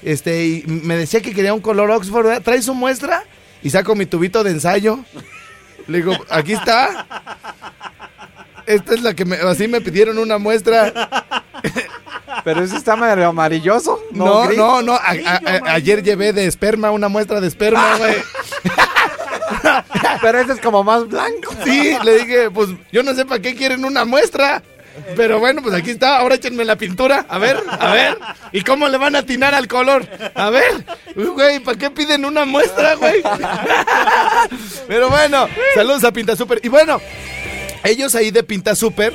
este, 0.04 0.46
y 0.46 0.64
me 0.68 0.98
decía 0.98 1.22
que 1.22 1.34
quería 1.34 1.54
un 1.54 1.62
color 1.62 1.90
Oxford, 1.92 2.26
¿verdad? 2.26 2.42
¿trae 2.42 2.62
su 2.62 2.74
muestra? 2.74 3.24
Y 3.64 3.70
saco 3.70 3.96
mi 3.96 4.06
tubito 4.06 4.44
de 4.44 4.52
ensayo. 4.52 5.00
Le 5.90 5.98
digo, 5.98 6.14
aquí 6.30 6.54
está. 6.54 7.06
Esta 8.66 8.94
es 8.94 9.02
la 9.02 9.14
que 9.16 9.26
me, 9.26 9.36
así 9.36 9.68
me 9.68 9.82
pidieron 9.82 10.18
una 10.20 10.38
muestra. 10.38 10.94
Pero 12.44 12.64
ese 12.64 12.78
está 12.78 12.96
medio 12.96 13.28
amarilloso. 13.28 14.00
No, 14.12 14.44
gris. 14.44 14.58
no, 14.58 14.82
no. 14.82 14.94
a- 14.94 15.00
a- 15.26 15.42
a- 15.70 15.74
ayer 15.74 16.04
llevé 16.04 16.32
de 16.34 16.46
esperma 16.46 16.92
una 16.92 17.10
muestra 17.10 17.42
de 17.42 17.48
esperma, 17.48 17.98
güey. 17.98 18.16
Pero 20.22 20.40
ese 20.40 20.54
es 20.54 20.62
como 20.62 20.84
más 20.84 21.08
blanco. 21.08 21.54
Sí, 21.64 21.96
le 22.04 22.20
dije, 22.20 22.52
pues 22.52 22.70
yo 22.92 23.04
no 23.04 23.14
sé 23.14 23.26
para 23.26 23.42
qué 23.42 23.56
quieren 23.56 23.86
una 23.86 24.06
muestra. 24.06 24.62
Pero 25.16 25.40
bueno, 25.40 25.62
pues 25.62 25.74
aquí 25.76 25.92
está, 25.92 26.18
ahora 26.18 26.36
échenme 26.36 26.66
la 26.66 26.76
pintura. 26.78 27.26
A 27.30 27.38
ver, 27.38 27.58
a 27.70 27.94
ver. 27.94 28.18
¿Y 28.52 28.62
cómo 28.62 28.88
le 28.88 28.98
van 28.98 29.16
a 29.16 29.20
atinar 29.20 29.56
al 29.56 29.68
color? 29.68 30.08
A 30.36 30.50
ver, 30.50 30.86
güey, 31.16 31.60
¿para 31.60 31.78
qué 31.78 31.90
piden 31.90 32.26
una 32.26 32.46
muestra, 32.46 32.96
güey? 32.96 33.22
Pero 34.88 35.10
bueno, 35.10 35.48
saludos 35.76 36.04
a 36.04 36.12
Pinta 36.12 36.36
Super. 36.36 36.60
Y 36.64 36.70
bueno, 36.70 37.00
ellos 37.84 38.16
ahí 38.16 38.32
de 38.32 38.44
Pinta 38.44 38.76
Super, 38.76 39.14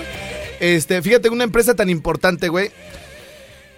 este, 0.61 1.03
fíjate, 1.03 1.29
una 1.29 1.45
empresa 1.45 1.75
tan 1.75 1.91
importante, 1.91 2.49
güey. 2.49 2.71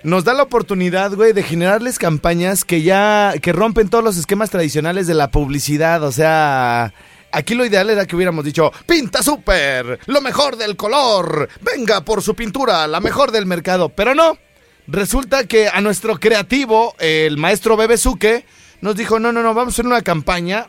Nos 0.03 0.25
da 0.25 0.35
la 0.35 0.45
oportunidad, 0.45 1.13
güey, 1.15 1.33
de 1.33 1.43
generarles 1.43 1.99
campañas 1.99 2.65
que 2.65 2.83
ya, 2.83 3.35
que 3.43 3.53
rompen 3.53 3.89
todos 3.89 4.05
los 4.05 4.17
esquemas 4.17 4.51
tradicionales 4.51 5.09
de 5.09 5.15
la 5.15 5.31
publicidad. 5.31 6.05
O 6.05 6.13
sea, 6.13 6.93
aquí 7.37 7.55
lo 7.55 7.67
ideal 7.67 7.91
era 7.91 8.07
que 8.07 8.17
hubiéramos 8.17 8.45
dicho, 8.45 8.73
Pinta 8.87 9.23
Super, 9.23 10.01
lo 10.07 10.21
mejor 10.21 10.57
del 10.57 10.75
color, 10.75 11.49
venga 11.61 12.01
por 12.01 12.23
su 12.23 12.35
pintura, 12.35 12.87
la 12.87 13.01
mejor 13.01 13.31
del 13.31 13.45
mercado. 13.45 13.91
Pero 13.91 14.15
no, 14.15 14.39
resulta 14.87 15.47
que 15.47 15.69
a 15.69 15.81
nuestro 15.81 16.19
creativo, 16.19 16.95
el 16.99 17.37
maestro 17.37 17.77
Bebesuke, 17.77 18.47
nos 18.81 18.97
dijo, 18.97 19.19
no, 19.19 19.33
no, 19.33 19.43
no, 19.43 19.53
vamos 19.53 19.73
a 19.73 19.75
hacer 19.75 19.87
una 19.87 20.03
campaña 20.03 20.69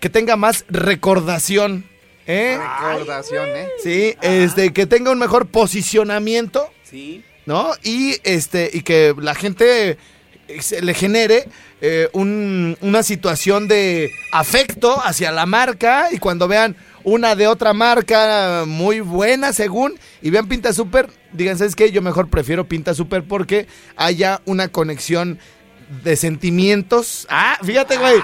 que 0.00 0.10
tenga 0.10 0.36
más 0.36 0.64
recordación. 0.68 1.84
¿Eh? 2.26 2.58
Recordación, 2.58 3.48
¿eh? 3.50 3.68
Sí, 3.82 4.14
este, 4.20 4.72
que 4.72 4.86
tenga 4.86 5.12
un 5.12 5.18
mejor 5.18 5.46
posicionamiento. 5.46 6.68
Sí. 6.82 7.24
¿no? 7.46 7.70
Y 7.82 8.16
este 8.24 8.68
y 8.70 8.82
que 8.82 9.14
la 9.18 9.34
gente 9.34 9.96
se 10.60 10.80
le 10.82 10.94
genere 10.94 11.48
eh, 11.80 12.08
un- 12.12 12.76
una 12.80 13.02
situación 13.02 13.68
de 13.68 14.10
afecto 14.32 15.00
hacia 15.04 15.30
la 15.32 15.46
marca 15.46 16.08
y 16.10 16.18
cuando 16.18 16.48
vean 16.48 16.74
una 17.04 17.34
de 17.36 17.46
otra 17.46 17.72
marca 17.72 18.64
muy 18.66 19.00
buena 19.00 19.52
según 19.52 19.98
y 20.22 20.30
vean 20.30 20.48
Pinta 20.48 20.72
Super, 20.72 21.08
digan, 21.32 21.56
¿sabes 21.58 21.76
qué? 21.76 21.90
Yo 21.92 22.02
mejor 22.02 22.28
prefiero 22.28 22.66
Pinta 22.66 22.94
Super 22.94 23.22
porque 23.24 23.66
haya 23.96 24.40
una 24.44 24.68
conexión 24.68 25.38
de 26.04 26.16
sentimientos. 26.16 27.26
Ah, 27.30 27.58
fíjate, 27.62 27.96
güey. 27.96 28.16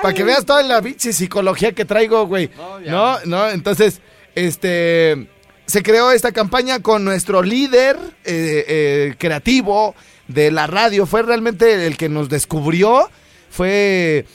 Para 0.00 0.14
que 0.14 0.24
veas 0.24 0.44
toda 0.44 0.62
la 0.64 0.82
pinche 0.82 1.12
psicología 1.12 1.72
que 1.72 1.84
traigo, 1.84 2.26
güey. 2.26 2.50
No, 2.86 3.18
no, 3.26 3.48
entonces, 3.50 4.00
este 4.34 5.28
se 5.66 5.82
creó 5.82 6.10
esta 6.10 6.32
campaña 6.32 6.80
con 6.80 7.04
nuestro 7.04 7.42
líder 7.42 7.96
eh, 8.24 8.64
eh, 8.66 9.14
creativo 9.18 9.94
de 10.28 10.50
la 10.50 10.66
radio. 10.66 11.06
Fue 11.06 11.22
realmente 11.22 11.86
el 11.86 11.96
que 11.96 12.08
nos 12.08 12.28
descubrió. 12.28 13.08
Fue 13.50 14.26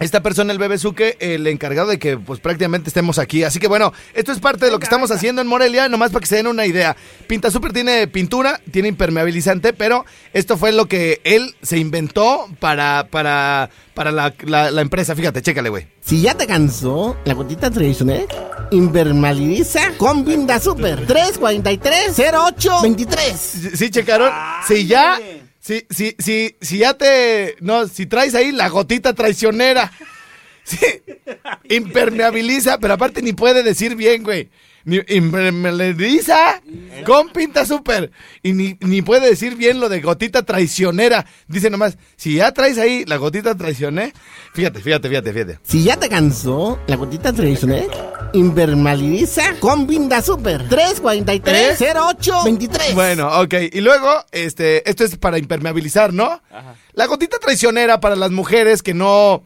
esta 0.00 0.22
persona, 0.22 0.52
el 0.52 0.58
Bebesuke, 0.58 1.16
el 1.20 1.46
encargado 1.46 1.88
de 1.88 1.98
que 1.98 2.16
pues 2.16 2.40
prácticamente 2.40 2.88
estemos 2.88 3.18
aquí. 3.18 3.44
Así 3.44 3.58
que 3.60 3.68
bueno, 3.68 3.92
esto 4.14 4.32
es 4.32 4.40
parte 4.40 4.64
de 4.64 4.72
lo 4.72 4.78
que 4.78 4.84
estamos 4.84 5.10
haciendo 5.10 5.42
en 5.42 5.46
Morelia, 5.46 5.88
nomás 5.88 6.10
para 6.10 6.20
que 6.20 6.26
se 6.26 6.36
den 6.36 6.46
una 6.46 6.66
idea. 6.66 6.96
Pinta 7.26 7.50
Super 7.50 7.72
tiene 7.72 8.06
pintura, 8.08 8.60
tiene 8.72 8.88
impermeabilizante, 8.88 9.72
pero 9.72 10.04
esto 10.32 10.56
fue 10.56 10.72
lo 10.72 10.86
que 10.86 11.20
él 11.24 11.54
se 11.62 11.78
inventó 11.78 12.48
para, 12.58 13.06
para, 13.10 13.70
para 13.94 14.10
la, 14.10 14.34
la- 14.46 14.70
la 14.70 14.80
empresa. 14.80 15.14
Fíjate, 15.14 15.42
chécale, 15.42 15.68
güey. 15.68 15.86
Si 16.00 16.22
ya 16.22 16.34
te 16.34 16.46
cansó 16.46 17.16
la 17.24 17.34
gotita 17.34 17.70
tradicional, 17.70 18.26
Invermalidiza 18.72 19.92
con 19.98 20.24
Vinda 20.24 20.58
Super 20.60 21.04
343-0823. 21.06 23.34
¿Sí, 23.36 23.70
sí 23.76 23.90
checaron? 23.90 24.30
si 24.66 24.86
ya, 24.86 25.18
si, 25.60 25.86
si, 25.90 26.16
si, 26.18 26.56
si 26.60 26.78
ya 26.78 26.94
te, 26.94 27.56
no, 27.60 27.86
si 27.86 28.06
traes 28.06 28.34
ahí 28.34 28.50
la 28.50 28.68
gotita 28.68 29.14
traicionera, 29.14 29.92
sí, 30.70 31.02
impermeabiliza, 31.68 32.78
pero 32.78 32.94
aparte 32.94 33.22
ni 33.22 33.32
puede 33.32 33.62
decir 33.62 33.96
bien, 33.96 34.22
güey. 34.22 34.50
Ni, 34.84 34.98
impermeabiliza 35.08 36.62
con 37.04 37.30
pinta 37.30 37.66
super. 37.66 38.10
Y 38.42 38.52
ni, 38.52 38.78
ni 38.80 39.02
puede 39.02 39.28
decir 39.28 39.56
bien 39.56 39.78
lo 39.78 39.90
de 39.90 40.00
gotita 40.00 40.42
traicionera. 40.42 41.26
Dice 41.48 41.68
nomás, 41.68 41.98
si 42.16 42.36
ya 42.36 42.52
traes 42.52 42.78
ahí 42.78 43.04
la 43.04 43.16
gotita 43.16 43.54
traicionera, 43.54 44.12
fíjate, 44.54 44.80
fíjate, 44.80 45.08
fíjate, 45.08 45.32
fíjate. 45.32 45.58
Si 45.62 45.82
ya 45.82 45.98
te 45.98 46.08
cansó 46.08 46.78
la 46.86 46.96
gotita 46.96 47.32
tradicional, 47.32 47.88
Invermalidiza 48.32 49.54
con 49.58 49.86
Vinda 49.86 50.22
Super 50.22 50.66
343-0823. 50.68 52.94
Bueno, 52.94 53.40
ok. 53.40 53.54
Y 53.72 53.80
luego, 53.80 54.08
este, 54.30 54.88
esto 54.88 55.02
es 55.04 55.16
para 55.16 55.36
impermeabilizar, 55.38 56.14
¿no? 56.14 56.40
La 56.92 57.06
gotita 57.06 57.38
traicionera 57.38 57.98
para 58.00 58.14
las 58.16 58.30
mujeres 58.30 58.82
que 58.82 58.92
no. 58.94 59.44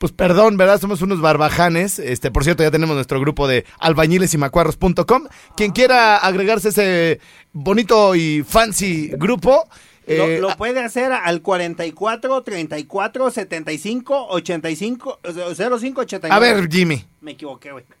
Pues 0.00 0.12
perdón, 0.12 0.56
¿verdad? 0.56 0.80
Somos 0.80 1.02
unos 1.02 1.20
barbajanes. 1.20 1.98
Este, 1.98 2.30
por 2.30 2.42
cierto, 2.42 2.62
ya 2.62 2.70
tenemos 2.70 2.96
nuestro 2.96 3.20
grupo 3.20 3.46
de 3.46 3.66
albañilesymacuarros.com. 3.80 5.24
Quien 5.58 5.72
quiera 5.72 6.16
agregarse 6.16 6.68
a 6.68 6.70
ese 6.70 7.20
bonito 7.52 8.14
y 8.14 8.42
fancy 8.42 9.10
grupo. 9.18 9.68
Lo, 10.06 10.24
eh, 10.24 10.38
lo 10.40 10.56
puede 10.56 10.82
hacer 10.82 11.12
al 11.12 11.42
44 11.42 12.42
34 12.42 13.30
75 13.30 14.28
85 14.30 15.20
eh, 15.22 15.54
05 15.54 16.00
89. 16.00 16.34
a 16.34 16.38
ver, 16.38 16.66
Jimmy. 16.72 17.04
Me 17.20 17.32
equivoqué, 17.32 17.72
güey. 17.72 17.84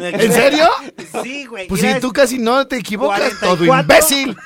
¿En 0.00 0.32
serio? 0.32 0.68
Sí, 1.22 1.44
güey. 1.46 1.68
Pues 1.68 1.80
si 1.80 2.00
tú 2.00 2.12
casi 2.12 2.38
no 2.38 2.66
te 2.66 2.78
equivocas, 2.78 3.38
todo 3.38 3.64
44. 3.64 3.82
imbécil. 3.82 4.36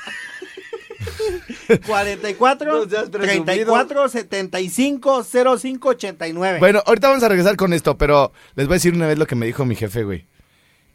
44 1.85 2.71
No 2.83 2.89
seas 2.89 3.09
presumido. 3.09 3.43
34 3.45 4.09
75 4.09 5.23
05 5.23 5.89
89. 5.89 6.59
Bueno, 6.59 6.83
ahorita 6.85 7.07
vamos 7.09 7.23
a 7.23 7.27
regresar 7.29 7.55
con 7.55 7.73
esto, 7.73 7.97
pero 7.97 8.31
les 8.55 8.67
voy 8.67 8.75
a 8.75 8.77
decir 8.77 8.93
una 8.93 9.07
vez 9.07 9.17
lo 9.17 9.25
que 9.27 9.35
me 9.35 9.45
dijo 9.45 9.65
mi 9.65 9.75
jefe, 9.75 10.03
güey. 10.03 10.27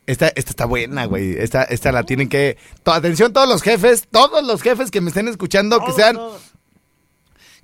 Esta, 0.06 0.28
esta 0.28 0.50
está 0.50 0.66
buena, 0.66 1.06
güey. 1.06 1.34
Esta, 1.38 1.62
esta 1.64 1.90
la 1.90 2.02
tienen 2.02 2.28
que. 2.28 2.58
to- 2.82 2.92
atención, 2.92 3.32
todos 3.32 3.48
los 3.48 3.62
jefes, 3.62 4.06
todos 4.10 4.44
los 4.44 4.60
jefes 4.62 4.90
que 4.90 5.00
me 5.00 5.08
estén 5.08 5.28
escuchando, 5.28 5.82
que 5.84 5.92
sean, 5.92 6.16
todos. 6.16 6.42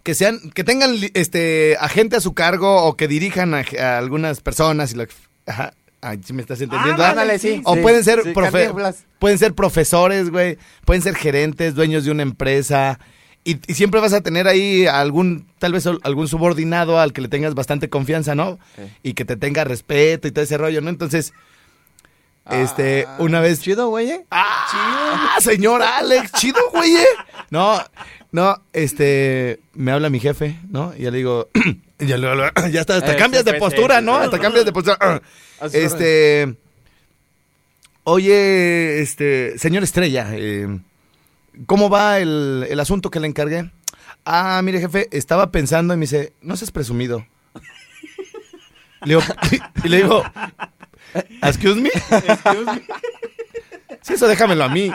que 0.02 0.14
sean, 0.14 0.38
que 0.54 0.64
tengan 0.64 0.96
este 1.12 1.76
a 1.78 1.88
gente 1.88 2.16
a 2.16 2.20
su 2.20 2.32
cargo 2.32 2.84
o 2.84 2.96
que 2.96 3.08
dirijan 3.08 3.52
a, 3.54 3.62
a 3.78 3.98
algunas 3.98 4.40
personas 4.40 4.92
y 4.92 4.96
lo- 4.96 5.06
ajá. 5.46 5.74
Ay, 6.02 6.20
¿sí 6.24 6.32
me 6.32 6.40
estás 6.42 6.60
entendiendo? 6.60 7.04
Ándale, 7.04 7.38
sí. 7.38 7.60
O 7.64 7.74
sí, 7.74 7.80
pueden 7.82 8.02
ser 8.04 8.22
sí, 8.22 8.30
profe- 8.30 8.52
Cantinflas. 8.64 9.04
pueden 9.18 9.38
ser 9.38 9.52
profesores, 9.54 10.30
güey. 10.30 10.56
Pueden 10.86 11.02
ser 11.02 11.14
gerentes, 11.14 11.74
dueños 11.74 12.04
de 12.04 12.10
una 12.10 12.22
empresa. 12.22 12.98
Y, 13.44 13.58
y 13.70 13.74
siempre 13.74 14.00
vas 14.00 14.12
a 14.12 14.20
tener 14.20 14.48
ahí 14.48 14.86
algún, 14.86 15.46
tal 15.58 15.72
vez 15.72 15.86
algún 15.86 16.28
subordinado 16.28 16.98
al 17.00 17.12
que 17.12 17.20
le 17.20 17.28
tengas 17.28 17.54
bastante 17.54 17.88
confianza, 17.88 18.34
¿no? 18.34 18.58
Y 19.02 19.14
que 19.14 19.24
te 19.24 19.36
tenga 19.36 19.64
respeto 19.64 20.28
y 20.28 20.30
todo 20.30 20.44
ese 20.44 20.56
rollo, 20.58 20.80
¿no? 20.80 20.88
Entonces, 20.90 21.32
este, 22.50 23.06
una 23.18 23.40
vez. 23.40 23.60
Chido, 23.60 23.88
güey. 23.88 24.10
¿eh? 24.10 24.26
¡Ah! 24.30 25.36
Señor 25.40 25.82
Alex, 25.82 26.32
chido, 26.32 26.60
güey. 26.72 26.96
¿eh? 26.96 27.04
No, 27.50 27.82
no, 28.30 28.62
este, 28.72 29.58
me 29.74 29.90
habla 29.90 30.08
mi 30.08 30.20
jefe, 30.20 30.56
¿no? 30.68 30.94
Y 30.96 31.02
ya 31.02 31.10
le 31.10 31.18
digo, 31.18 31.48
ya, 32.00 32.16
ya 32.70 32.80
está, 32.80 32.96
hasta 32.96 33.12
Eh, 33.14 33.16
cambias 33.16 33.44
de 33.44 33.54
postura, 33.54 34.00
¿no? 34.00 34.18
sí. 34.18 34.24
Hasta 34.24 34.38
cambias 34.38 34.64
de 34.64 34.72
postura. 34.72 35.22
Este, 35.72 36.56
oye, 38.04 39.00
este, 39.00 39.58
señor 39.58 39.82
Estrella, 39.82 40.28
eh, 40.32 40.80
¿cómo 41.66 41.90
va 41.90 42.18
el, 42.18 42.66
el 42.68 42.80
asunto 42.80 43.10
que 43.10 43.20
le 43.20 43.26
encargué? 43.26 43.70
Ah, 44.24 44.60
mire, 44.62 44.80
jefe, 44.80 45.08
estaba 45.12 45.50
pensando 45.50 45.94
y 45.94 45.96
me 45.96 46.02
dice, 46.02 46.32
no 46.42 46.56
seas 46.56 46.70
presumido. 46.70 47.26
Le 49.04 49.14
digo, 49.16 49.22
y 49.84 49.88
le 49.88 49.96
digo, 49.98 50.22
¿excuse 51.42 51.80
me? 51.80 51.90
Sí, 54.02 54.14
eso 54.14 54.28
déjamelo 54.28 54.64
a 54.64 54.68
mí. 54.68 54.90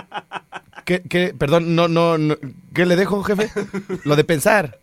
¿Qué, 0.84 1.02
qué? 1.02 1.34
Perdón, 1.38 1.76
no, 1.76 1.88
no, 1.88 2.18
no. 2.18 2.36
¿Qué 2.74 2.86
le 2.86 2.96
dejo, 2.96 3.24
jefe? 3.24 3.50
Lo 4.04 4.16
de 4.16 4.24
pensar. 4.24 4.80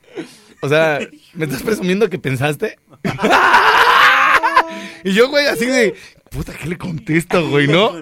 O 0.65 0.69
sea, 0.69 1.01
¿me 1.35 1.45
estás 1.47 1.63
presumiendo 1.63 2.09
que 2.09 2.19
pensaste? 2.19 2.79
y 5.05 5.13
yo, 5.13 5.29
güey, 5.29 5.47
así 5.47 5.67
de, 5.67 5.95
puta, 6.31 6.53
¿qué 6.55 6.69
le 6.69 6.79
contesto, 6.79 7.49
güey, 7.49 7.67
no? 7.67 7.93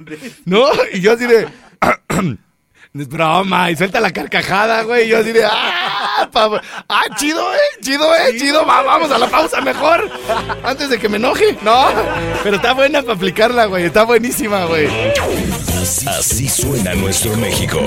No, 0.45 0.67
y 0.93 1.01
yo 1.01 1.13
así 1.13 1.27
de, 1.27 1.49
es 2.99 3.09
broma, 3.09 3.71
y 3.71 3.77
suelta 3.77 4.01
la 4.01 4.13
carcajada, 4.13 4.83
güey, 4.83 5.07
y 5.07 5.09
yo 5.09 5.19
así 5.21 5.33
de, 5.33 5.45
ah, 5.45 6.29
pa- 6.31 6.61
ah, 6.89 7.03
chido, 7.17 7.41
eh, 7.55 7.59
chido, 7.81 8.15
eh, 8.15 8.37
chido, 8.39 8.67
va, 8.67 8.83
vamos 8.83 9.11
a 9.11 9.19
la 9.19 9.29
pausa 9.29 9.61
mejor, 9.63 10.11
antes 10.63 10.91
de 10.91 10.99
que 10.99 11.09
me 11.09 11.17
enoje, 11.17 11.57
no, 11.63 11.87
pero 12.43 12.57
está 12.57 12.75
buena 12.75 13.01
para 13.01 13.15
aplicarla, 13.15 13.65
güey, 13.67 13.85
está 13.87 14.03
buenísima, 14.03 14.67
güey. 14.67 14.87
Así, 15.81 16.07
así 16.07 16.49
suena 16.49 16.93
nuestro 16.95 17.35
México. 17.37 17.81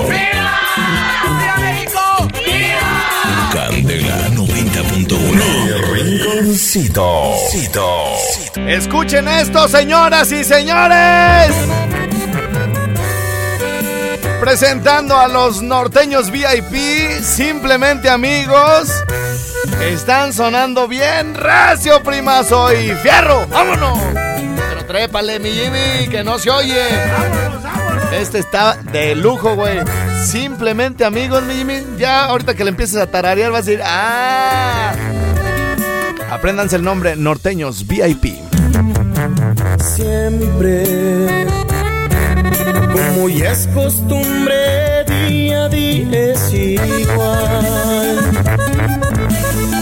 Rinconcito. 6.14 7.34
Escuchen 8.68 9.26
esto, 9.26 9.66
señoras 9.66 10.30
y 10.30 10.44
señores. 10.44 11.50
Presentando 14.38 15.18
a 15.18 15.26
los 15.26 15.60
norteños 15.60 16.30
VIP, 16.30 17.20
simplemente 17.20 18.08
amigos. 18.08 18.92
Están 19.80 20.32
sonando 20.32 20.86
bien 20.86 21.34
recio, 21.34 22.00
primazo 22.04 22.72
y 22.72 22.92
fierro. 22.92 23.44
¡Vámonos! 23.48 23.98
Pero 24.14 24.84
trépale, 24.86 25.40
mi 25.40 25.50
Jimmy, 25.50 26.08
que 26.08 26.22
no 26.22 26.38
se 26.38 26.48
oye. 26.48 26.86
Este 28.12 28.38
está 28.38 28.76
de 28.76 29.16
lujo, 29.16 29.56
güey. 29.56 29.80
Simplemente 30.24 31.04
amigos, 31.04 31.42
mi 31.42 31.54
Jimmy. 31.54 31.82
Ya 31.98 32.26
ahorita 32.26 32.54
que 32.54 32.62
le 32.62 32.70
empieces 32.70 32.98
a 32.98 33.10
tararear 33.10 33.50
vas 33.50 33.62
a 33.62 33.70
decir, 33.70 33.82
¡ah! 33.84 34.92
Apréndanse 36.44 36.76
el 36.76 36.82
nombre, 36.82 37.16
norteños 37.16 37.86
VIP. 37.86 38.34
siempre. 39.78 41.46
Como 42.92 43.30
ya 43.30 43.52
es 43.52 43.66
costumbre, 43.68 45.04
día 45.06 45.64
a 45.64 45.68
día 45.70 46.06
es 46.12 46.52
igual. 46.52 48.18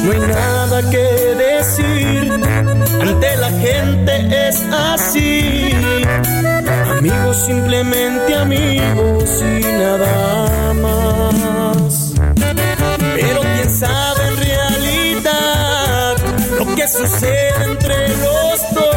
No 0.04 0.12
hay 0.12 0.21
nada 0.21 0.88
que 0.88 1.35
decir, 1.35 2.33
ante 2.33 3.37
la 3.38 3.51
gente 3.59 4.48
es 4.48 4.62
así. 4.70 5.72
Amigos, 6.96 7.44
simplemente 7.44 8.37
amigos 8.37 9.42
y 9.42 9.62
nada 9.64 10.75
más. 10.75 11.02
Que 16.83 16.88
sucede 16.88 17.64
entre 17.64 18.09
los 18.09 18.75
dos. 18.75 18.91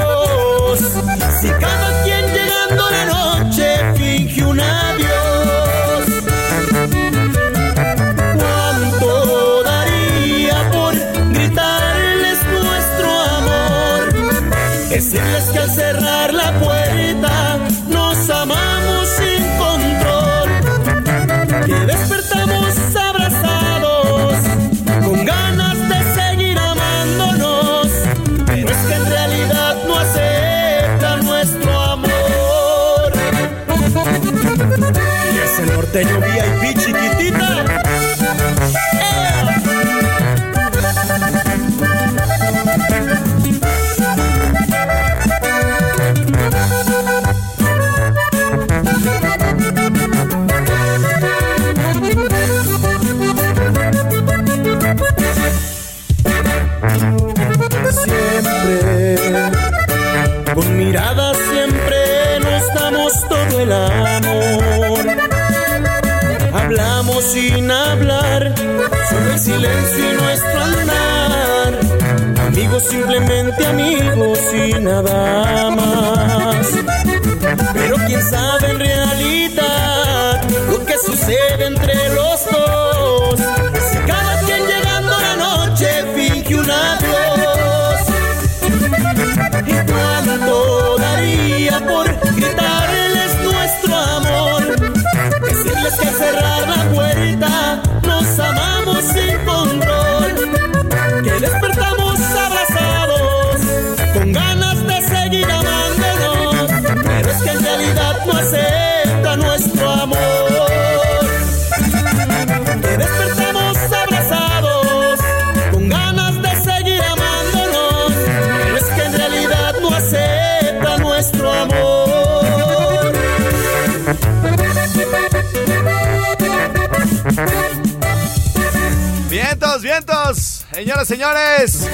Señoras, 131.04 131.08
señores. 131.08 131.90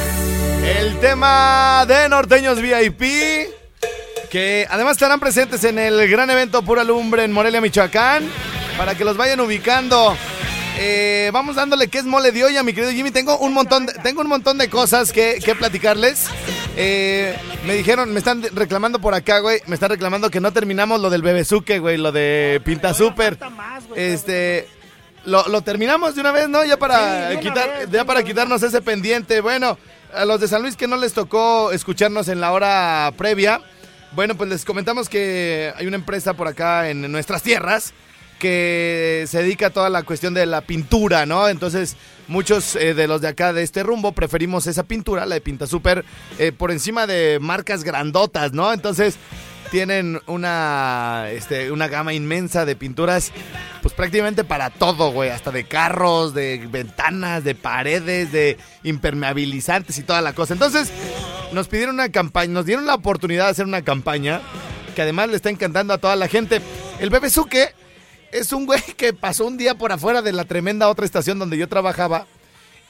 El 0.63 0.99
tema 0.99 1.85
de 1.87 2.07
Norteños 2.07 2.61
VIP, 2.61 3.01
que 4.29 4.67
además 4.69 4.93
estarán 4.93 5.19
presentes 5.19 5.63
en 5.63 5.79
el 5.79 6.07
gran 6.07 6.29
evento 6.29 6.61
Pura 6.61 6.83
Lumbre 6.83 7.23
en 7.23 7.31
Morelia, 7.31 7.61
Michoacán, 7.61 8.29
para 8.77 8.93
que 8.93 9.03
los 9.03 9.17
vayan 9.17 9.39
ubicando. 9.39 10.15
Eh, 10.77 11.31
vamos 11.33 11.55
dándole 11.55 11.87
que 11.87 11.97
es 11.97 12.05
mole 12.05 12.31
de 12.31 12.43
olla, 12.43 12.61
mi 12.63 12.73
querido 12.73 12.91
Jimmy. 12.91 13.09
Tengo 13.11 13.37
un 13.39 13.53
montón 13.53 13.87
de, 13.87 13.93
tengo 13.93 14.21
un 14.21 14.27
montón 14.27 14.59
de 14.59 14.69
cosas 14.69 15.11
que, 15.11 15.39
que 15.43 15.55
platicarles. 15.55 16.27
Eh, 16.77 17.35
me 17.65 17.73
dijeron, 17.73 18.13
me 18.13 18.19
están 18.19 18.43
reclamando 18.53 18.99
por 18.99 19.15
acá, 19.15 19.39
güey. 19.39 19.61
Me 19.65 19.73
están 19.73 19.89
reclamando 19.89 20.29
que 20.29 20.39
no 20.39 20.53
terminamos 20.53 21.01
lo 21.01 21.09
del 21.09 21.23
Bebezuque, 21.23 21.79
güey. 21.79 21.97
Lo 21.97 22.11
de 22.11 22.61
Pinta 22.63 22.93
Super. 22.93 23.37
Este. 23.95 24.67
Lo, 25.25 25.47
lo 25.47 25.62
terminamos 25.62 26.15
de 26.15 26.21
una 26.21 26.31
vez, 26.31 26.49
¿no? 26.49 26.63
Ya 26.65 26.77
para, 26.77 27.31
Sí, 27.31 27.39
quitar, 27.39 27.69
vez, 27.69 27.91
ya 27.91 28.05
para 28.05 28.23
quitarnos 28.23 28.63
ese 28.63 28.81
pendiente. 28.81 29.41
Bueno, 29.41 29.77
a 30.13 30.25
los 30.25 30.39
de 30.41 30.47
San 30.47 30.62
Luis 30.62 30.75
que 30.75 30.88
no 30.88 30.97
les 30.97 31.13
tocó 31.13 31.71
escucharnos 31.71 32.27
en 32.27 32.41
la 32.41 32.51
hora 32.51 33.13
previa. 33.17 33.62
Bueno, 34.13 34.36
pues 34.36 34.49
les 34.49 34.65
comentamos 34.65 35.10
que 35.10 35.71
hay 35.75 35.88
una 35.88 35.95
empresa 35.95 36.34
por 36.34 36.47
acá 36.47 36.89
en 36.89 37.10
nuestras 37.12 37.43
tierras 37.43 37.93
que 38.39 39.25
se 39.27 39.43
dedica 39.43 39.67
a 39.67 39.69
toda 39.69 39.89
la 39.91 40.01
cuestión 40.01 40.34
de 40.34 40.47
la 40.47 40.62
pintura, 40.62 41.27
¿no? 41.27 41.47
Entonces, 41.47 41.95
muchos 42.27 42.75
eh, 42.75 42.95
de 42.95 43.07
los 43.07 43.21
de 43.21 43.27
acá 43.27 43.53
de 43.53 43.62
este 43.62 43.84
rumbo 43.84 44.13
preferimos 44.13 44.65
esa 44.65 44.81
pintura, 44.84 45.27
la 45.27 45.36
de 45.36 45.41
Pinta 45.41 45.67
Super, 45.67 46.03
eh, 46.39 46.51
por 46.51 46.71
encima 46.71 47.05
de 47.05 47.38
marcas 47.39 47.84
grandotas, 47.84 48.51
¿no? 48.51 48.73
Entonces, 48.73 49.17
tienen 49.69 50.19
una, 50.25 51.27
este, 51.29 51.71
una 51.71 51.88
gama 51.88 52.13
inmensa 52.13 52.65
de 52.65 52.75
pinturas, 52.75 53.31
pues 53.81 53.93
prácticamente 53.93 54.43
para 54.43 54.69
todo, 54.69 55.11
güey, 55.11 55.29
hasta 55.29 55.51
de 55.51 55.63
carros, 55.63 56.33
de 56.33 56.67
ventanas, 56.69 57.43
de 57.43 57.55
paredes, 57.55 58.31
de 58.31 58.57
impermeabilizantes 58.83 59.97
y 59.97 60.03
toda 60.03 60.21
la 60.21 60.33
cosa. 60.33 60.53
Entonces, 60.53 60.91
nos 61.51 61.67
pidieron 61.67 61.95
una 61.95 62.09
campaña, 62.09 62.53
nos 62.53 62.65
dieron 62.65 62.85
la 62.85 62.95
oportunidad 62.95 63.45
de 63.45 63.51
hacer 63.51 63.65
una 63.65 63.81
campaña 63.81 64.41
que 64.95 65.01
además 65.01 65.29
le 65.29 65.35
está 65.35 65.49
encantando 65.49 65.93
a 65.93 65.97
toda 65.97 66.15
la 66.15 66.27
gente. 66.27 66.61
El 66.99 67.09
Bebezuque 67.09 67.73
es 68.31 68.53
un 68.53 68.65
güey 68.65 68.81
que 68.97 69.13
pasó 69.13 69.45
un 69.45 69.57
día 69.57 69.75
por 69.75 69.91
afuera 69.91 70.21
de 70.21 70.31
la 70.31 70.45
tremenda 70.45 70.87
otra 70.87 71.05
estación 71.05 71.39
donde 71.39 71.57
yo 71.57 71.67
trabajaba. 71.67 72.27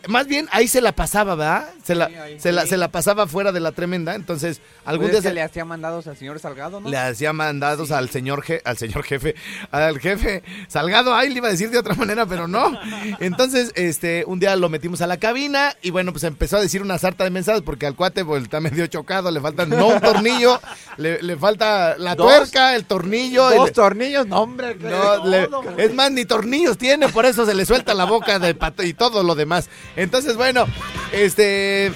Más 0.08 0.28
bien 0.28 0.48
ahí 0.52 0.68
se 0.68 0.82
la 0.82 0.92
pasaba, 0.94 1.36
¿verdad? 1.36 1.70
Se 1.84 1.96
la, 1.96 2.10
se 2.38 2.52
la, 2.52 2.66
se 2.66 2.78
la 2.78 2.88
pasaba 2.90 3.28
fuera 3.28 3.52
de 3.52 3.60
la 3.60 3.72
tremenda. 3.72 4.16
Entonces, 4.16 4.62
algún 4.86 5.08
Pues 5.08 5.12
día 5.12 5.20
es 5.20 5.24
que 5.24 5.30
se 5.30 5.34
le 5.36 5.42
hacía 5.42 5.66
mandados 5.66 6.08
al 6.08 6.18
señor 6.18 6.40
Salgado, 6.40 6.80
¿no? 6.82 6.90
le 6.90 6.98
hacía 6.98 7.34
mandados 7.34 7.92
al 7.92 8.10
señor 8.10 8.44
je- 8.44 8.62
al 8.66 8.78
señor 8.78 9.04
jefe, 9.04 9.36
al 9.72 10.00
jefe 10.00 10.44
Salgado, 10.68 11.14
ay, 11.14 11.30
le 11.30 11.38
iba 11.38 11.48
a 11.48 11.52
decir 11.52 11.70
de 11.70 11.78
otra 11.78 11.94
manera, 11.96 12.26
pero 12.26 12.48
no. 12.48 12.72
Entonces, 13.20 13.72
este, 13.76 14.24
un 14.26 14.40
día 14.40 14.56
lo 14.56 14.70
metimos 14.70 15.02
a 15.02 15.08
la 15.08 15.18
cabina 15.18 15.76
y 15.82 15.90
bueno, 15.92 16.12
pues 16.12 16.24
empezó 16.24 16.58
a 16.58 16.62
decir 16.62 16.82
una 16.82 16.98
sarta 16.98 17.24
de 17.24 17.30
mensajes 17.30 17.62
porque 17.62 17.86
al 17.86 17.96
cuate 17.96 18.24
pues, 18.26 18.44
está 18.44 18.60
medio 18.60 18.88
chocado, 18.88 19.30
le 19.32 19.40
faltan 19.42 19.70
no 19.70 19.88
un 19.88 20.00
tornillo, 20.02 20.60
le, 20.98 21.22
le 21.22 21.38
falta 21.38 21.98
la 21.98 22.16
¿Dos? 22.16 22.28
tuerca, 22.28 22.76
el 22.76 22.86
tornillo. 22.86 23.50
Dos 23.50 23.68
el- 23.70 23.74
tornillos, 23.74 24.28
no, 24.28 24.42
hombre. 24.42 24.76
no, 24.76 25.26
le- 25.26 25.48
es 25.78 25.94
más, 25.94 26.12
ni 26.12 26.26
tornillos 26.26 26.78
tiene, 26.78 27.10
por 27.10 27.26
eso 27.26 27.46
se 27.46 27.54
le 27.54 27.66
suelta 27.66 27.94
la 27.94 28.06
boca 28.06 28.40
de 28.40 28.54
pato 28.56 28.84
y 28.84 28.94
todo 28.94 29.24
lo 29.24 29.36
demás. 29.36 29.70
Entonces, 29.96 30.36
bueno, 30.38 30.66
este. 31.12 31.92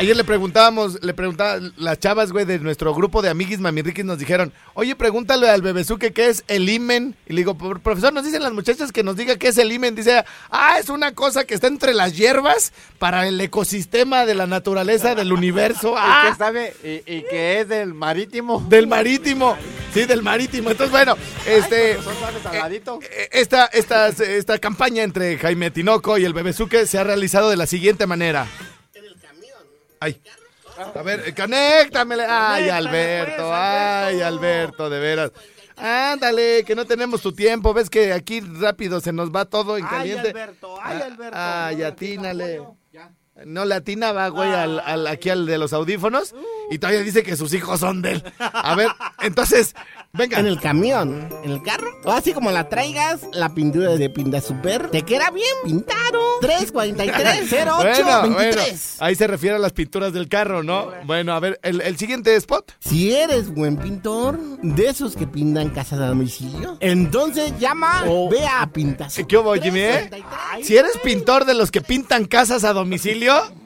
Ayer 0.00 0.16
le 0.16 0.24
preguntábamos, 0.24 1.02
le 1.04 1.12
preguntaba, 1.12 1.60
las 1.76 1.98
chavas, 2.00 2.32
güey, 2.32 2.46
de 2.46 2.58
nuestro 2.58 2.94
grupo 2.94 3.20
de 3.20 3.28
amiguis 3.28 3.60
mamirriquis 3.60 4.02
nos 4.02 4.18
dijeron, 4.18 4.50
oye, 4.72 4.96
pregúntale 4.96 5.46
al 5.50 5.60
bebezuque 5.60 6.12
qué 6.14 6.28
es 6.30 6.42
el 6.48 6.70
imen. 6.70 7.14
Y 7.28 7.34
le 7.34 7.40
digo, 7.40 7.52
"Por- 7.58 7.80
profesor, 7.80 8.10
nos 8.10 8.24
dicen 8.24 8.42
las 8.42 8.54
muchachas 8.54 8.92
que 8.92 9.02
nos 9.02 9.16
diga 9.16 9.36
qué 9.36 9.48
es 9.48 9.58
el 9.58 9.70
imen. 9.70 9.94
Dice, 9.94 10.24
ah, 10.50 10.78
es 10.80 10.88
una 10.88 11.12
cosa 11.14 11.44
que 11.44 11.52
está 11.52 11.66
entre 11.66 11.92
las 11.92 12.16
hierbas 12.16 12.72
para 12.98 13.28
el 13.28 13.38
ecosistema 13.42 14.24
de 14.24 14.34
la 14.34 14.46
naturaleza 14.46 15.14
del 15.14 15.32
universo. 15.34 15.90
Y 15.96 16.02
Ah, 16.02 16.28
que 16.30 16.38
sabe, 16.38 16.74
y, 16.82 16.88
y 17.16 17.22
que 17.28 17.60
es 17.60 17.68
del 17.68 17.92
marítimo. 17.92 18.64
del 18.70 18.86
marítimo. 18.86 19.54
Sí, 19.92 20.06
del 20.06 20.22
marítimo. 20.22 20.70
Entonces, 20.70 20.90
bueno, 20.92 21.14
este. 21.46 21.96
Son 22.02 22.14
suaves 22.16 22.42
saladito. 22.42 23.00
Eh, 23.02 23.28
Esta, 23.32 23.66
esta, 23.66 24.08
esta 24.08 24.58
campaña 24.58 25.02
entre 25.02 25.36
Jaime 25.36 25.70
Tinoco 25.70 26.16
y 26.16 26.24
el 26.24 26.32
Bebezuque 26.32 26.86
se 26.86 26.96
ha 26.98 27.04
realizado 27.04 27.50
de 27.50 27.56
la 27.58 27.66
siguiente 27.66 28.06
manera. 28.06 28.46
Ay. 30.00 30.20
A 30.94 31.02
ver, 31.02 31.22
eh, 31.26 31.34
conéctamele. 31.34 32.24
Ay, 32.26 32.70
Alberto, 32.70 33.50
ay, 33.52 34.22
Alberto, 34.22 34.88
de 34.88 34.98
veras. 34.98 35.30
Ándale, 35.76 36.64
que 36.64 36.74
no 36.74 36.84
tenemos 36.86 37.20
tu 37.20 37.32
tiempo. 37.32 37.72
Ves 37.74 37.90
que 37.90 38.12
aquí 38.12 38.40
rápido 38.40 39.00
se 39.00 39.12
nos 39.12 39.30
va 39.30 39.44
todo 39.44 39.76
en 39.76 39.84
Ay, 39.84 39.90
caliente. 39.90 40.28
Alberto, 40.30 40.78
ay, 40.80 40.98
Ah, 41.02 41.04
Alberto. 41.06 41.36
Ay, 41.38 41.82
atínale. 41.82 42.62
No 43.46 43.64
le 43.64 43.74
atinaba, 43.74 44.28
güey, 44.28 44.52
al, 44.52 44.80
al- 44.80 45.06
aquí 45.06 45.30
al 45.30 45.46
de 45.46 45.58
los 45.58 45.72
audífonos. 45.72 46.34
Y 46.70 46.78
todavía 46.78 47.00
dice 47.02 47.22
que 47.22 47.36
sus 47.36 47.52
hijos 47.54 47.80
son 47.80 48.00
de 48.02 48.12
él. 48.12 48.24
A 48.38 48.74
ver, 48.76 48.88
entonces, 49.22 49.74
venga. 50.12 50.38
En 50.38 50.46
el 50.46 50.60
camión, 50.60 51.28
en 51.42 51.50
el 51.50 51.62
carro, 51.62 51.88
o 52.04 52.12
así 52.12 52.32
como 52.32 52.50
la 52.52 52.68
traigas, 52.68 53.22
la 53.32 53.52
pintura 53.54 53.96
de 53.96 54.08
Pinta 54.10 54.40
Super, 54.40 54.88
te 54.90 55.02
queda 55.02 55.30
bien 55.30 55.46
pintado. 55.64 56.20
343 56.40 57.52
08 57.52 57.76
Bueno, 57.80 58.20
bueno, 58.22 58.36
23. 58.38 58.96
ahí 59.00 59.14
se 59.16 59.26
refiere 59.26 59.56
a 59.56 59.58
las 59.58 59.72
pinturas 59.72 60.12
del 60.12 60.28
carro, 60.28 60.62
¿no? 60.62 60.90
Bueno, 61.04 61.32
a 61.32 61.40
ver, 61.40 61.58
el, 61.62 61.80
el 61.80 61.96
siguiente 61.96 62.34
spot. 62.36 62.72
Si 62.78 63.12
eres 63.14 63.52
buen 63.52 63.76
pintor, 63.76 64.38
de 64.62 64.88
esos 64.88 65.16
que 65.16 65.26
pintan 65.26 65.70
casas 65.70 65.98
a 66.00 66.06
domicilio, 66.06 66.76
entonces 66.80 67.52
llama 67.58 68.04
o 68.06 68.28
ve 68.30 68.46
a 68.46 68.66
Pinta 68.72 69.10
Super. 69.10 69.26
¿Qué 69.26 69.36
hubo, 69.38 69.54
Jimmy, 69.54 69.80
eh? 69.80 70.06
343. 70.10 70.66
Si 70.66 70.76
eres 70.76 70.92
pintor 71.02 71.44
de 71.46 71.54
los 71.54 71.70
que 71.70 71.80
pintan 71.80 72.26
casas 72.26 72.62
a 72.64 72.72
domicilio, 72.72 73.29
할렐루야. 73.30 73.59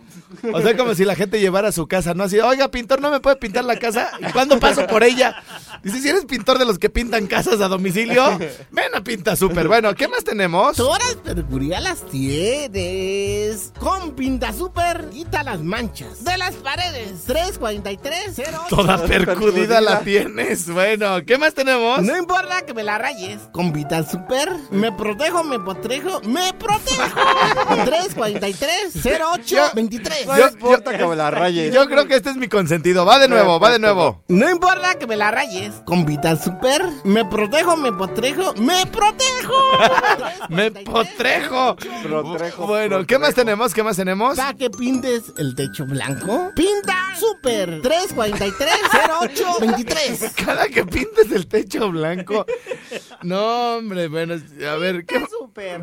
O 0.52 0.60
sea, 0.60 0.76
como 0.76 0.94
si 0.94 1.04
la 1.04 1.14
gente 1.14 1.40
llevara 1.40 1.68
a 1.68 1.72
su 1.72 1.86
casa, 1.86 2.14
¿no? 2.14 2.24
Así, 2.24 2.38
oiga, 2.40 2.70
pintor, 2.70 3.00
¿no 3.00 3.10
me 3.10 3.20
puede 3.20 3.36
pintar 3.36 3.64
la 3.64 3.76
casa? 3.78 4.10
¿Y 4.20 4.32
cuándo 4.32 4.58
paso 4.58 4.86
por 4.86 5.02
ella? 5.02 5.36
Dice, 5.82 6.00
si 6.00 6.08
eres 6.08 6.24
pintor 6.24 6.58
de 6.58 6.64
los 6.64 6.78
que 6.78 6.90
pintan 6.90 7.26
casas 7.26 7.60
a 7.60 7.68
domicilio, 7.68 8.38
ven 8.70 8.94
a 8.94 9.02
Pinta 9.02 9.36
Super. 9.36 9.68
Bueno, 9.68 9.94
¿qué 9.94 10.08
más 10.08 10.24
tenemos? 10.24 10.76
Percurias 11.24 11.82
las 11.82 12.02
tienes. 12.06 13.72
Con 13.78 14.12
Pinta 14.12 14.52
Super, 14.52 15.10
quita 15.10 15.42
las 15.42 15.60
manchas 15.60 16.24
de 16.24 16.38
las 16.38 16.54
paredes. 16.56 17.24
343 17.26 18.38
08 18.38 18.60
Toda 18.68 19.02
percudida 19.04 19.80
la 19.80 20.00
tienes. 20.00 20.70
Bueno, 20.70 21.24
¿qué 21.26 21.38
más 21.38 21.54
tenemos? 21.54 22.02
No 22.02 22.16
importa 22.16 22.62
que 22.62 22.74
me 22.74 22.82
la 22.82 22.98
rayes. 22.98 23.40
Con 23.52 23.72
Vita 23.72 24.08
Super, 24.08 24.50
me 24.70 24.92
protejo, 24.92 25.44
me 25.44 25.58
potrejo, 25.58 26.20
me 26.22 26.52
protejo. 26.54 27.20
343 27.84 28.94
08 29.04 29.70
23. 29.74 30.23
No 30.26 30.36
Yo- 30.38 30.48
importa 30.48 30.96
que 30.96 31.06
me 31.06 31.16
la 31.16 31.30
rayes. 31.30 31.74
Yo 31.74 31.86
creo 31.86 32.06
que 32.06 32.14
este 32.16 32.30
es 32.30 32.36
mi 32.36 32.48
consentido. 32.48 33.04
Va 33.04 33.18
de 33.18 33.28
nuevo, 33.28 33.58
va 33.60 33.70
de 33.70 33.78
nuevo. 33.78 34.22
No 34.28 34.50
importa 34.50 34.98
que 34.98 35.06
me 35.06 35.16
la 35.16 35.30
rayes. 35.30 35.74
Con 35.84 36.04
Vita 36.06 36.36
Super, 36.36 36.82
me 37.04 37.24
protejo, 37.24 37.76
me 37.76 37.92
potrejo, 37.92 38.54
me 38.54 38.86
protejo. 38.86 39.54
Me 40.48 40.70
potrejo. 40.70 41.76
Protrejo, 42.02 42.66
Bueno, 42.66 43.06
¿qué 43.06 43.18
más 43.18 43.34
tenemos? 43.34 43.72
¿Qué 43.74 43.82
más 43.82 43.96
tenemos? 43.96 44.36
Para 44.36 44.54
que 44.54 44.70
pintes 44.70 45.32
el 45.38 45.54
techo 45.54 45.84
blanco, 45.86 46.52
pinta 46.54 46.94
Super 47.18 47.80
343 47.82 48.72
08 49.20 49.56
23. 49.60 50.32
Cada 50.44 50.68
que 50.68 50.84
pintes 50.84 51.30
el 51.32 51.46
techo 51.46 51.90
blanco. 51.90 52.46
No, 53.22 53.76
hombre, 53.76 54.08
bueno, 54.08 54.34
a 54.34 54.74
ver, 54.76 55.04
¿qué, 55.06 55.24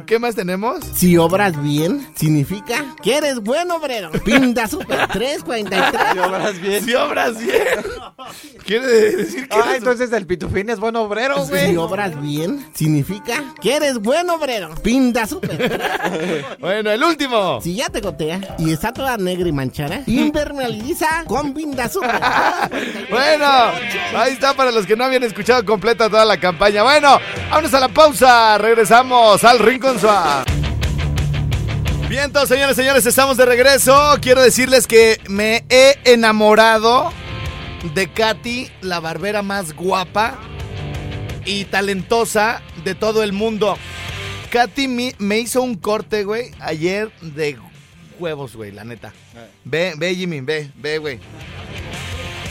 Qué 0.06 0.20
más 0.20 0.36
tenemos? 0.36 0.80
Si 0.94 1.18
obras 1.18 1.62
bien, 1.64 2.06
significa 2.16 2.84
que 3.02 3.16
eres 3.16 3.40
buen 3.40 3.72
obrero. 3.72 4.12
Pinta 4.26 4.68
Super 4.68 5.08
343. 5.08 6.18
obras 6.28 6.60
bien. 6.62 6.84
Si 6.84 6.94
obras 6.94 7.40
bien. 7.40 7.64
Quiere 8.66 8.86
decir 8.88 9.48
que 9.48 9.56
Ah, 9.56 9.64
eres- 9.68 9.78
entonces 9.78 10.12
el 10.12 10.28
pitufín 10.28 10.70
es 10.70 10.80
buen 10.80 10.96
obrero, 10.98 11.46
güey. 11.46 11.70
Si 11.72 11.78
obras 11.78 12.22
bien, 12.22 12.66
significa 12.74 13.44
que 13.62 13.76
eres 13.78 14.00
buen 14.00 14.30
obrero. 14.30 14.76
Pinta 14.84 15.26
Super. 15.26 15.80
Bueno, 16.60 16.92
el 16.92 17.04
último. 17.04 17.60
Si 17.62 17.76
ya 17.76 17.90
te 17.90 18.02
gotea 18.02 18.56
y 18.60 18.72
está 18.74 18.92
toda 18.92 19.16
negra 19.18 19.48
y 19.48 19.52
manchada, 19.54 20.02
impermeabiliza 20.06 21.24
con 21.26 21.54
Pinta 21.54 21.88
Super. 21.90 22.20
Bueno, 23.10 23.46
ahí 24.16 24.34
está 24.34 24.54
para 24.54 24.72
los 24.72 24.86
que 24.86 24.96
no 24.96 25.06
habían 25.06 25.24
escuchado 25.24 25.64
completa 25.66 26.10
toda 26.10 26.26
la 26.26 26.38
campaña. 26.40 26.84
Bueno, 26.84 27.18
vámonos 27.50 27.74
a 27.74 27.80
la 27.80 27.88
pausa. 27.88 28.58
Regresamos 28.58 29.44
al 29.44 29.60
Rincón. 29.62 29.98
Bien, 32.10 32.24
entonces, 32.26 32.50
señores, 32.50 32.76
señores, 32.76 33.06
estamos 33.06 33.38
de 33.38 33.46
regreso. 33.46 34.18
Quiero 34.22 34.42
decirles 34.42 34.86
que 34.88 35.20
me 35.30 35.64
he 35.70 35.98
enamorado 36.06 37.12
de 37.94 38.12
Katy, 38.12 38.70
la 38.82 39.00
barbera 39.00 39.42
más 39.44 39.74
guapa 39.74 40.38
y 41.46 41.66
talentosa 41.66 42.62
de 42.84 42.96
todo 42.96 43.24
el 43.24 43.32
mundo. 43.34 43.78
Katy 44.52 44.88
mi- 44.90 45.16
me 45.20 45.40
hizo 45.40 45.62
un 45.62 45.76
corte, 45.76 46.26
güey, 46.26 46.52
ayer 46.60 47.12
de 47.22 47.58
huevos, 48.20 48.56
güey, 48.56 48.72
la 48.72 48.84
neta. 48.84 49.14
Ve, 49.64 49.94
ve, 49.98 50.14
Jimmy, 50.16 50.42
ve, 50.42 50.70
ve, 50.76 50.98
güey. 50.98 51.20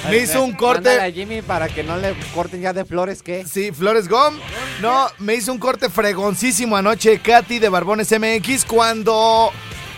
Me 0.08 0.18
hizo 0.18 0.42
un 0.42 0.52
Mándale 0.52 0.90
a 0.90 1.04
corte. 1.04 1.12
Jimmy 1.12 1.42
para 1.42 1.68
que 1.68 1.82
no 1.82 1.96
le 1.96 2.14
corten 2.34 2.60
ya 2.62 2.72
de 2.72 2.84
flores, 2.84 3.22
¿qué? 3.22 3.44
Sí, 3.46 3.70
Flores 3.72 4.08
Gom. 4.08 4.34
No, 4.80 5.08
me 5.18 5.34
hizo 5.34 5.52
un 5.52 5.58
corte 5.58 5.90
fregoncísimo 5.90 6.76
anoche, 6.76 7.18
Katy 7.20 7.58
de 7.58 7.68
Barbones 7.68 8.10
MX, 8.10 8.64
cuando. 8.64 9.50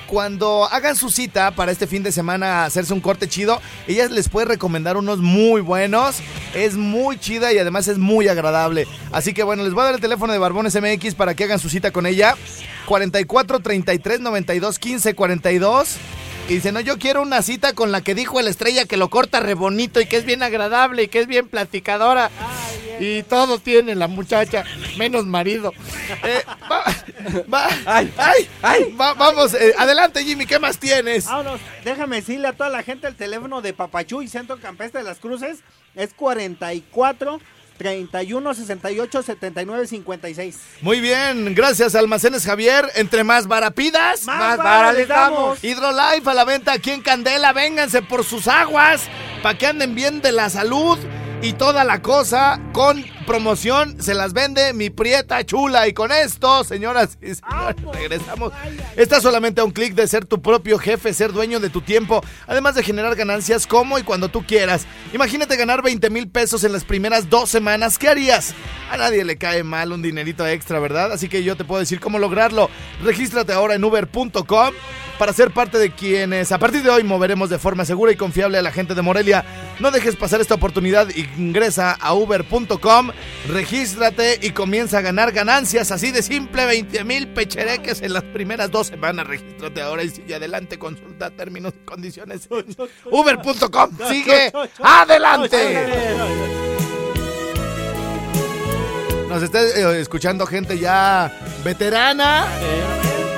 Cuando 0.08 0.68
hagan 0.70 0.94
su 0.94 1.08
cita 1.08 1.52
para 1.52 1.72
este 1.72 1.86
fin 1.86 2.02
de 2.02 2.12
semana 2.12 2.66
hacerse 2.66 2.92
un 2.92 3.00
corte 3.00 3.30
chido, 3.30 3.62
ella 3.88 4.08
les 4.08 4.28
puede 4.28 4.44
recomendar 4.44 4.98
unos 4.98 5.20
muy 5.20 5.62
buenos. 5.62 6.16
Es 6.54 6.74
muy 6.74 7.18
chida 7.18 7.50
y 7.54 7.56
además 7.56 7.88
es 7.88 7.96
muy 7.96 8.28
agradable. 8.28 8.86
Así 9.10 9.32
que 9.32 9.42
bueno, 9.42 9.62
les 9.62 9.72
voy 9.72 9.80
a 9.80 9.84
dar 9.86 9.94
el 9.94 10.02
teléfono 10.02 10.34
de 10.34 10.38
Barbones 10.38 10.78
MX 10.78 11.14
para 11.14 11.34
que 11.34 11.44
hagan 11.44 11.58
su 11.58 11.70
cita 11.70 11.92
con 11.92 12.04
ella. 12.04 12.36
44 12.84 13.60
33 13.60 14.20
92 14.20 14.78
15 14.78 15.14
42. 15.14 15.96
Y 16.48 16.54
dice, 16.54 16.72
no, 16.72 16.80
yo 16.80 16.98
quiero 16.98 17.22
una 17.22 17.40
cita 17.40 17.72
con 17.72 17.92
la 17.92 18.00
que 18.02 18.14
dijo 18.14 18.40
el 18.40 18.48
estrella 18.48 18.84
que 18.84 18.96
lo 18.96 19.08
corta 19.08 19.40
re 19.40 19.54
bonito 19.54 20.00
y 20.00 20.06
que 20.06 20.16
es 20.16 20.24
bien 20.24 20.42
agradable 20.42 21.04
y 21.04 21.08
que 21.08 21.20
es 21.20 21.26
bien 21.26 21.48
platicadora. 21.48 22.30
Y 23.00 23.22
todo 23.22 23.58
tiene 23.58 23.94
la 23.94 24.06
muchacha, 24.06 24.64
menos 24.98 25.24
marido. 25.24 25.72
Eh, 26.24 26.42
va- 26.70 26.84
va- 27.52 27.68
Ay, 27.86 28.12
ay, 28.18 28.48
ay. 28.60 28.92
va- 29.00 29.14
vamos, 29.14 29.54
eh, 29.54 29.72
adelante 29.78 30.22
Jimmy, 30.24 30.46
¿qué 30.46 30.58
más 30.58 30.78
tienes? 30.78 31.24
Vámonos, 31.26 31.60
déjame 31.84 32.16
decirle 32.16 32.48
a 32.48 32.52
toda 32.52 32.68
la 32.70 32.82
gente 32.82 33.06
el 33.06 33.14
teléfono 33.16 33.62
de 33.62 33.72
Papachú 33.72 34.20
y 34.22 34.28
Centro 34.28 34.58
Campestre 34.60 35.00
de 35.02 35.08
las 35.08 35.18
Cruces 35.18 35.60
es 35.94 36.12
44 36.14 37.40
31 37.82 38.54
68 38.54 39.22
79 39.24 39.86
56. 39.88 40.58
Muy 40.82 41.00
bien, 41.00 41.52
gracias 41.54 41.96
Almacenes 41.96 42.46
Javier. 42.46 42.88
Entre 42.94 43.24
más 43.24 43.48
varapidas, 43.48 44.24
Más 44.24 44.56
damos. 45.08 45.62
Hidrolife 45.64 46.30
a 46.30 46.34
la 46.34 46.44
venta 46.44 46.72
aquí 46.72 46.92
en 46.92 47.02
Candela. 47.02 47.52
Vénganse 47.52 48.00
por 48.02 48.24
sus 48.24 48.46
aguas 48.46 49.08
para 49.42 49.58
que 49.58 49.66
anden 49.66 49.96
bien 49.96 50.22
de 50.22 50.30
la 50.30 50.48
salud 50.48 50.96
y 51.42 51.54
toda 51.54 51.82
la 51.82 52.02
cosa. 52.02 52.60
Con 52.72 53.04
promoción 53.22 54.02
se 54.02 54.14
las 54.14 54.32
vende 54.32 54.72
mi 54.72 54.90
prieta 54.90 55.44
chula. 55.44 55.88
Y 55.88 55.92
con 55.92 56.12
esto, 56.12 56.64
señoras 56.64 57.18
y 57.22 57.34
señores, 57.34 57.76
regresamos. 57.92 58.52
Estás 58.96 59.22
solamente 59.22 59.60
a 59.60 59.64
un 59.64 59.70
clic 59.70 59.94
de 59.94 60.06
ser 60.06 60.24
tu 60.24 60.42
propio 60.42 60.78
jefe, 60.78 61.12
ser 61.14 61.32
dueño 61.32 61.60
de 61.60 61.70
tu 61.70 61.80
tiempo, 61.80 62.22
además 62.46 62.74
de 62.74 62.82
generar 62.82 63.14
ganancias 63.16 63.66
como 63.66 63.98
y 63.98 64.02
cuando 64.02 64.28
tú 64.28 64.44
quieras. 64.44 64.86
Imagínate 65.12 65.56
ganar 65.56 65.82
20 65.82 66.10
mil 66.10 66.28
pesos 66.28 66.64
en 66.64 66.72
las 66.72 66.84
primeras 66.84 67.30
dos 67.30 67.48
semanas. 67.48 67.98
¿Qué 67.98 68.08
harías? 68.08 68.54
A 68.90 68.96
nadie 68.96 69.24
le 69.24 69.38
cae 69.38 69.62
mal 69.62 69.92
un 69.92 70.02
dinerito 70.02 70.46
extra, 70.46 70.78
¿verdad? 70.78 71.12
Así 71.12 71.28
que 71.28 71.42
yo 71.42 71.56
te 71.56 71.64
puedo 71.64 71.80
decir 71.80 72.00
cómo 72.00 72.18
lograrlo. 72.18 72.68
Regístrate 73.02 73.52
ahora 73.52 73.74
en 73.74 73.84
uber.com 73.84 74.74
para 75.22 75.32
ser 75.32 75.52
parte 75.52 75.78
de 75.78 75.92
quienes 75.92 76.50
a 76.50 76.58
partir 76.58 76.82
de 76.82 76.90
hoy 76.90 77.04
moveremos 77.04 77.48
de 77.48 77.58
forma 77.58 77.84
segura 77.84 78.10
y 78.10 78.16
confiable 78.16 78.58
a 78.58 78.62
la 78.62 78.72
gente 78.72 78.96
de 78.96 79.02
Morelia. 79.02 79.44
No 79.78 79.92
dejes 79.92 80.16
pasar 80.16 80.40
esta 80.40 80.54
oportunidad, 80.54 81.08
ingresa 81.38 81.92
a 81.92 82.12
uber.com, 82.12 83.11
regístrate 83.48 84.38
y 84.40 84.50
comienza 84.50 84.98
a 84.98 85.00
ganar 85.00 85.32
ganancias 85.32 85.90
así 85.90 86.10
de 86.10 86.22
simple, 86.22 86.66
20 86.66 87.04
mil 87.04 87.28
pechereques 87.28 88.02
en 88.02 88.12
las 88.12 88.22
primeras 88.24 88.70
dos 88.70 88.88
semanas. 88.88 89.26
Regístrate 89.26 89.82
ahora 89.82 90.02
y 90.02 90.10
sigue 90.10 90.34
adelante, 90.34 90.78
consulta 90.78 91.30
términos 91.30 91.74
y 91.76 91.84
condiciones. 91.84 92.48
Uber.com, 93.10 93.98
sigue 94.08 94.52
adelante. 94.82 95.86
Nos 99.28 99.42
está 99.42 99.62
eh, 99.62 100.00
escuchando 100.00 100.44
gente 100.44 100.78
ya 100.78 101.32
veterana 101.64 102.46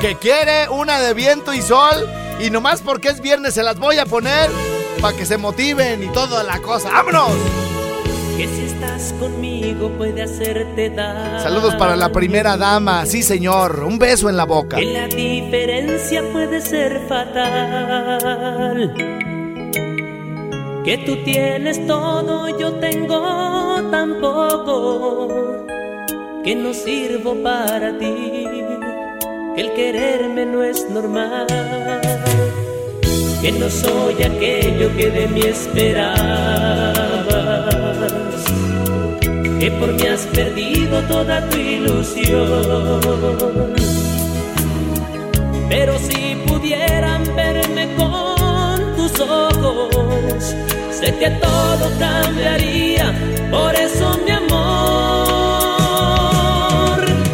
que 0.01 0.17
quiere 0.17 0.69
una 0.69 0.99
de 0.99 1.15
viento 1.15 1.55
y 1.55 1.63
sol 1.63 2.09
y 2.41 2.51
nomás 2.51 2.83
porque 2.83 3.09
es 3.09 3.21
viernes 3.21 3.55
se 3.55 3.63
las 3.63 3.79
voy 3.79 3.99
a 3.99 4.07
poner 4.07 4.51
para 5.01 5.17
que 5.17 5.25
se 5.25 5.37
motiven 5.37 6.03
y 6.03 6.13
toda 6.13 6.43
la 6.43 6.61
cosa. 6.61 6.91
¡Vámonos! 6.91 7.84
Que 8.37 8.49
si 8.49 8.65
estás 8.65 9.15
conmigo 9.21 9.91
puede 9.91 10.23
hacerte 10.23 10.91
daño. 10.91 11.41
Saludos 11.41 11.77
para 11.77 11.95
la 11.95 12.11
primera 12.11 12.57
dama, 12.57 13.07
sí 13.07 13.23
señor, 13.23 13.85
un 13.85 13.97
beso 13.97 14.29
en 14.29 14.37
la 14.37 14.45
boca. 14.45 14.77
Que 14.77 14.87
la 14.87 15.07
diferencia 15.07 16.21
puede 16.33 16.61
ser 16.61 17.01
fatal. 17.09 18.93
Que 20.85 20.99
tú 20.99 21.17
tienes 21.25 21.87
todo, 21.87 22.59
yo 22.59 22.73
tengo 22.75 23.89
tan 23.93 24.21
poco. 24.21 25.65
Que 26.43 26.57
no 26.57 26.75
sirvo 26.75 27.37
para 27.41 27.97
ti. 27.99 28.43
Que 29.55 29.61
el 29.61 29.73
quererme 29.75 30.45
no 30.45 30.65
es 30.65 30.91
normal. 30.91 31.47
Que 33.41 33.53
no 33.53 33.71
soy 33.71 34.23
aquello 34.25 34.91
que 34.97 35.11
de 35.11 35.29
mí 35.29 35.41
esperabas. 35.43 37.04
Que 39.61 39.71
por 39.71 39.93
mí 39.93 40.07
has 40.07 40.27
perdido 40.27 41.01
toda 41.03 41.49
tu 41.49 41.57
ilusión. 41.57 42.95
Pero 45.69 45.99
si 45.99 46.37
pudieran 46.47 47.25
verme 47.35 47.89
con 47.97 48.97
tus 48.97 49.21
ojos, 49.21 50.55
sé 50.91 51.15
que 51.19 51.31
todo 51.31 51.91
cambiaría. 51.99 53.13
Por 53.51 53.75
eso, 53.75 54.19
mi 54.25 54.31
amor, 54.31 54.55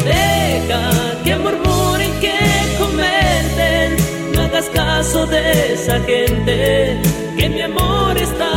deja 0.03 0.91
que 1.23 1.35
murmuren, 1.35 2.11
que 2.19 2.37
comenten. 2.79 3.97
No 4.33 4.41
hagas 4.43 4.69
caso 4.69 5.25
de 5.27 5.73
esa 5.73 5.99
gente, 6.01 6.99
que 7.37 7.49
mi 7.49 7.61
amor 7.61 8.17
está 8.17 8.50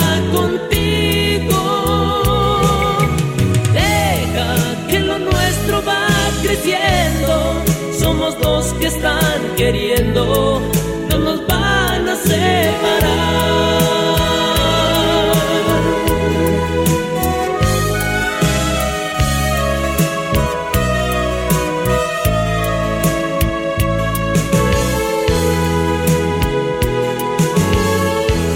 Somos 7.99 8.41
dos 8.41 8.73
que 8.81 8.87
están 8.87 9.55
queriendo, 9.55 10.63
no 11.11 11.19
nos 11.19 11.47
van 11.47 12.09
a 12.09 12.17
separar. 12.17 13.35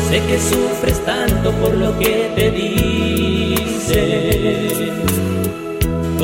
Sé 0.09 0.23
que 0.27 0.38
sufres 0.38 1.05
tanto 1.05 1.53
por 1.53 1.75
lo 1.75 1.99
que 1.99 2.33
te 2.35 2.51
dicen 2.53 2.97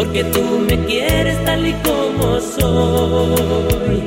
porque 0.04 0.24
tú 0.24 0.42
me 0.68 0.76
quieres 0.86 1.42
tal 1.44 1.66
y 1.66 1.72
como 1.82 2.40
soy. 2.40 4.02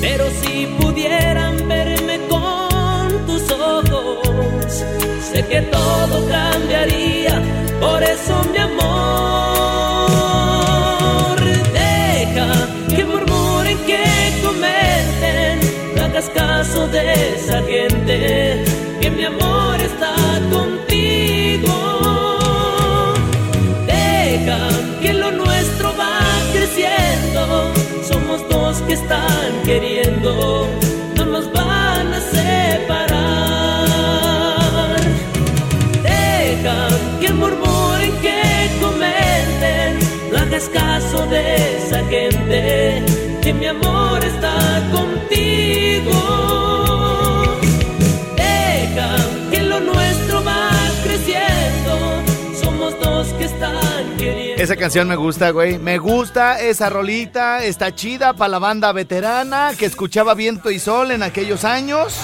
Pero 0.00 0.24
si 0.42 0.66
pudieran 0.80 1.68
verme 1.68 2.18
con 2.28 3.26
tus 3.26 3.50
ojos, 3.52 4.84
sé 5.30 5.46
que 5.46 5.62
todo 5.62 6.28
cambiaría. 6.28 7.40
Por 7.80 8.02
eso, 8.02 8.42
mi 8.52 8.58
amor, 8.58 8.90
deja 11.72 12.68
que 12.94 13.04
murmuren, 13.04 13.78
que 13.86 14.04
comenten, 14.42 15.60
no 15.96 16.04
hagas 16.04 16.28
caso 16.30 16.88
de 16.88 17.34
esa 17.34 17.62
gente, 17.62 18.64
que 19.00 19.10
mi 19.10 19.24
amor 19.24 19.79
que 28.90 28.94
están 28.94 29.62
queriendo, 29.64 30.66
no 31.14 31.24
nos 31.24 31.52
van 31.52 31.69
canción 54.80 55.06
me 55.06 55.16
gusta, 55.16 55.50
güey. 55.50 55.78
Me 55.78 55.98
gusta 55.98 56.58
esa 56.58 56.88
rolita. 56.88 57.62
Está 57.62 57.94
chida 57.94 58.32
para 58.32 58.48
la 58.48 58.58
banda 58.58 58.90
veterana 58.92 59.72
que 59.78 59.84
escuchaba 59.84 60.34
viento 60.34 60.70
y 60.70 60.78
sol 60.78 61.10
en 61.10 61.22
aquellos 61.22 61.64
años. 61.64 62.18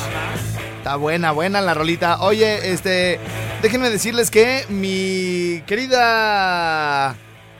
Está 0.79 0.97
buena, 0.97 1.33
buena 1.33 1.61
la 1.61 1.75
rolita. 1.75 2.23
Oye, 2.23 2.73
este, 2.73 3.21
déjenme 3.61 3.91
decirles 3.91 4.31
que 4.31 4.65
mi 4.71 5.63
querida 5.67 7.15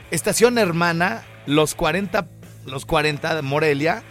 estación 0.09 0.57
hermana, 0.57 1.23
los 1.45 1.75
40, 1.75 2.27
los 2.65 2.85
40 2.87 3.35
de 3.35 3.41
Morelia. 3.43 4.03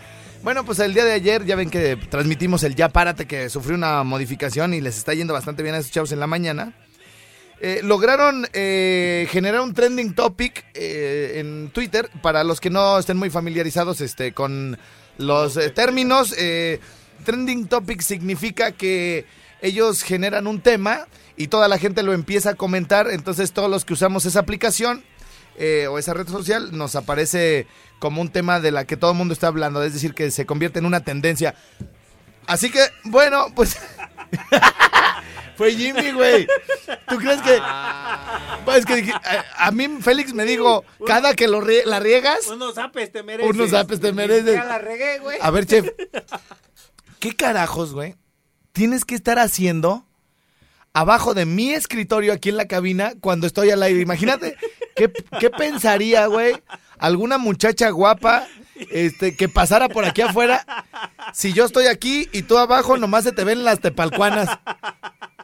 Bueno, 0.44 0.64
pues 0.64 0.78
el 0.78 0.94
día 0.94 1.04
de 1.04 1.12
ayer 1.12 1.44
ya 1.44 1.56
ven 1.56 1.68
que 1.68 1.96
transmitimos 1.96 2.62
el 2.62 2.76
Ya 2.76 2.90
Párate 2.90 3.26
que 3.26 3.50
sufrió 3.50 3.74
una 3.76 4.04
modificación 4.04 4.72
y 4.72 4.80
les 4.80 4.96
está 4.96 5.14
yendo 5.14 5.34
bastante 5.34 5.64
bien 5.64 5.74
a 5.74 5.78
esos 5.78 5.90
chavos 5.90 6.12
en 6.12 6.20
la 6.20 6.28
mañana. 6.28 6.74
Eh, 7.60 7.80
lograron 7.82 8.46
eh, 8.52 9.26
generar 9.30 9.62
un 9.62 9.72
trending 9.72 10.14
topic 10.14 10.64
eh, 10.74 11.36
en 11.36 11.70
Twitter 11.70 12.10
para 12.22 12.44
los 12.44 12.60
que 12.60 12.68
no 12.68 12.98
estén 12.98 13.16
muy 13.16 13.30
familiarizados 13.30 14.02
este, 14.02 14.32
con 14.32 14.78
los 15.18 15.56
eh, 15.56 15.70
términos. 15.70 16.34
eh, 16.36 16.80
trending 17.24 17.66
topic 17.66 18.02
significa 18.02 18.72
que 18.72 19.24
ellos 19.62 20.02
generan 20.02 20.46
un 20.46 20.60
tema 20.60 21.06
y 21.36 21.48
toda 21.48 21.66
la 21.66 21.78
gente 21.78 22.02
lo 22.02 22.12
empieza 22.12 22.50
a 22.50 22.54
comentar. 22.54 23.08
Entonces 23.10 23.52
todos 23.52 23.70
los 23.70 23.84
que 23.86 23.94
usamos 23.94 24.26
esa 24.26 24.40
aplicación 24.40 25.02
eh, 25.58 25.86
o 25.88 25.98
esa 25.98 26.12
red 26.12 26.28
social 26.28 26.76
nos 26.76 26.94
aparece 26.94 27.66
como 27.98 28.20
un 28.20 28.28
tema 28.28 28.60
de 28.60 28.70
la 28.70 28.84
que 28.84 28.98
todo 28.98 29.12
el 29.12 29.16
mundo 29.16 29.32
está 29.32 29.46
hablando. 29.46 29.82
Es 29.82 29.94
decir, 29.94 30.12
que 30.12 30.30
se 30.30 30.44
convierte 30.44 30.78
en 30.78 30.84
una 30.84 31.00
tendencia. 31.00 31.54
Así 32.46 32.70
que, 32.70 32.80
bueno, 33.04 33.46
pues. 33.54 33.76
Fue 35.56 35.72
Jimmy, 35.74 36.10
güey. 36.12 36.46
¿Tú 37.08 37.16
crees 37.16 37.40
que.? 37.40 37.58
Pues 38.66 38.84
que 38.84 38.96
dije- 38.96 39.12
a, 39.14 39.66
a 39.68 39.70
mí 39.70 39.88
Félix 40.02 40.34
me 40.34 40.44
dijo, 40.44 40.84
cada 41.06 41.32
que 41.34 41.48
lo 41.48 41.62
rie- 41.62 41.84
la 41.86 41.98
riegas, 41.98 42.46
Unos 42.48 42.74
zapes 42.74 43.10
te 43.10 43.22
mereces. 43.22 43.54
unos 43.54 43.72
apes 43.72 44.00
te 44.00 44.12
mereces. 44.12 44.52
Ya 44.54 44.64
la 44.64 44.78
regué, 44.78 45.18
güey. 45.18 45.38
A 45.40 45.50
ver, 45.50 45.64
chef. 45.66 45.88
¿Qué 47.20 47.34
carajos, 47.34 47.94
güey? 47.94 48.16
Tienes 48.72 49.06
que 49.06 49.14
estar 49.14 49.38
haciendo 49.38 50.04
abajo 50.92 51.32
de 51.32 51.46
mi 51.46 51.72
escritorio 51.72 52.34
aquí 52.34 52.50
en 52.50 52.58
la 52.58 52.66
cabina 52.66 53.12
cuando 53.20 53.46
estoy 53.46 53.70
al 53.70 53.82
aire. 53.82 54.00
Imagínate, 54.00 54.56
¿qué, 54.94 55.10
qué 55.40 55.48
pensaría, 55.48 56.26
güey? 56.26 56.62
Alguna 56.98 57.38
muchacha 57.38 57.88
guapa 57.88 58.46
este, 58.90 59.36
que 59.36 59.48
pasara 59.48 59.88
por 59.88 60.04
aquí 60.04 60.22
afuera 60.22 60.64
si 61.32 61.52
yo 61.52 61.64
estoy 61.64 61.86
aquí 61.86 62.28
y 62.32 62.42
tú 62.42 62.58
abajo 62.58 62.96
nomás 62.96 63.24
se 63.24 63.32
te 63.32 63.44
ven 63.44 63.64
las 63.64 63.80
tepalcuanas. 63.80 64.48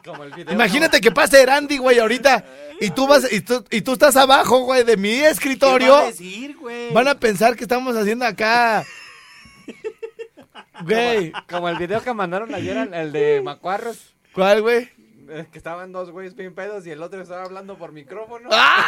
Como 0.03 0.23
el 0.25 0.33
video. 0.33 0.53
Imagínate 0.53 0.99
que 0.99 1.11
pase 1.11 1.41
Erandi, 1.41 1.77
güey, 1.77 1.99
ahorita. 1.99 2.43
Y 2.81 2.89
tú 2.89 3.07
vas, 3.07 3.31
y 3.31 3.39
tú, 3.41 3.63
y 3.71 3.81
tú 3.81 3.93
estás 3.93 4.15
abajo, 4.17 4.59
güey, 4.61 4.83
de 4.83 4.97
mi 4.97 5.09
¿Qué 5.09 5.29
escritorio. 5.29 5.93
va 5.93 5.99
a 6.01 6.05
decir, 6.07 6.57
güey? 6.57 6.91
Van 6.91 7.07
a 7.07 7.17
pensar 7.17 7.55
que 7.55 7.63
estamos 7.63 7.95
haciendo 7.95 8.25
acá. 8.25 8.83
Güey. 10.83 11.31
Como 11.49 11.69
el 11.69 11.77
video 11.77 12.01
que 12.01 12.13
mandaron 12.13 12.53
ayer, 12.53 12.75
el- 12.75 12.93
el 12.93 13.11
de 13.11 13.41
Macuarros. 13.43 14.13
¿Cuál, 14.33 14.61
güey? 14.61 14.89
eh, 15.29 15.45
Que 15.51 15.57
estaban 15.57 15.91
dos 15.93 16.11
güeyes 16.11 16.35
bien 16.35 16.53
pedos 16.53 16.85
y 16.85 16.91
el 16.91 17.01
otro 17.01 17.21
estaba 17.21 17.43
hablando 17.43 17.77
por 17.77 17.91
micrófono. 17.93 18.49
¡Ah! 18.51 18.83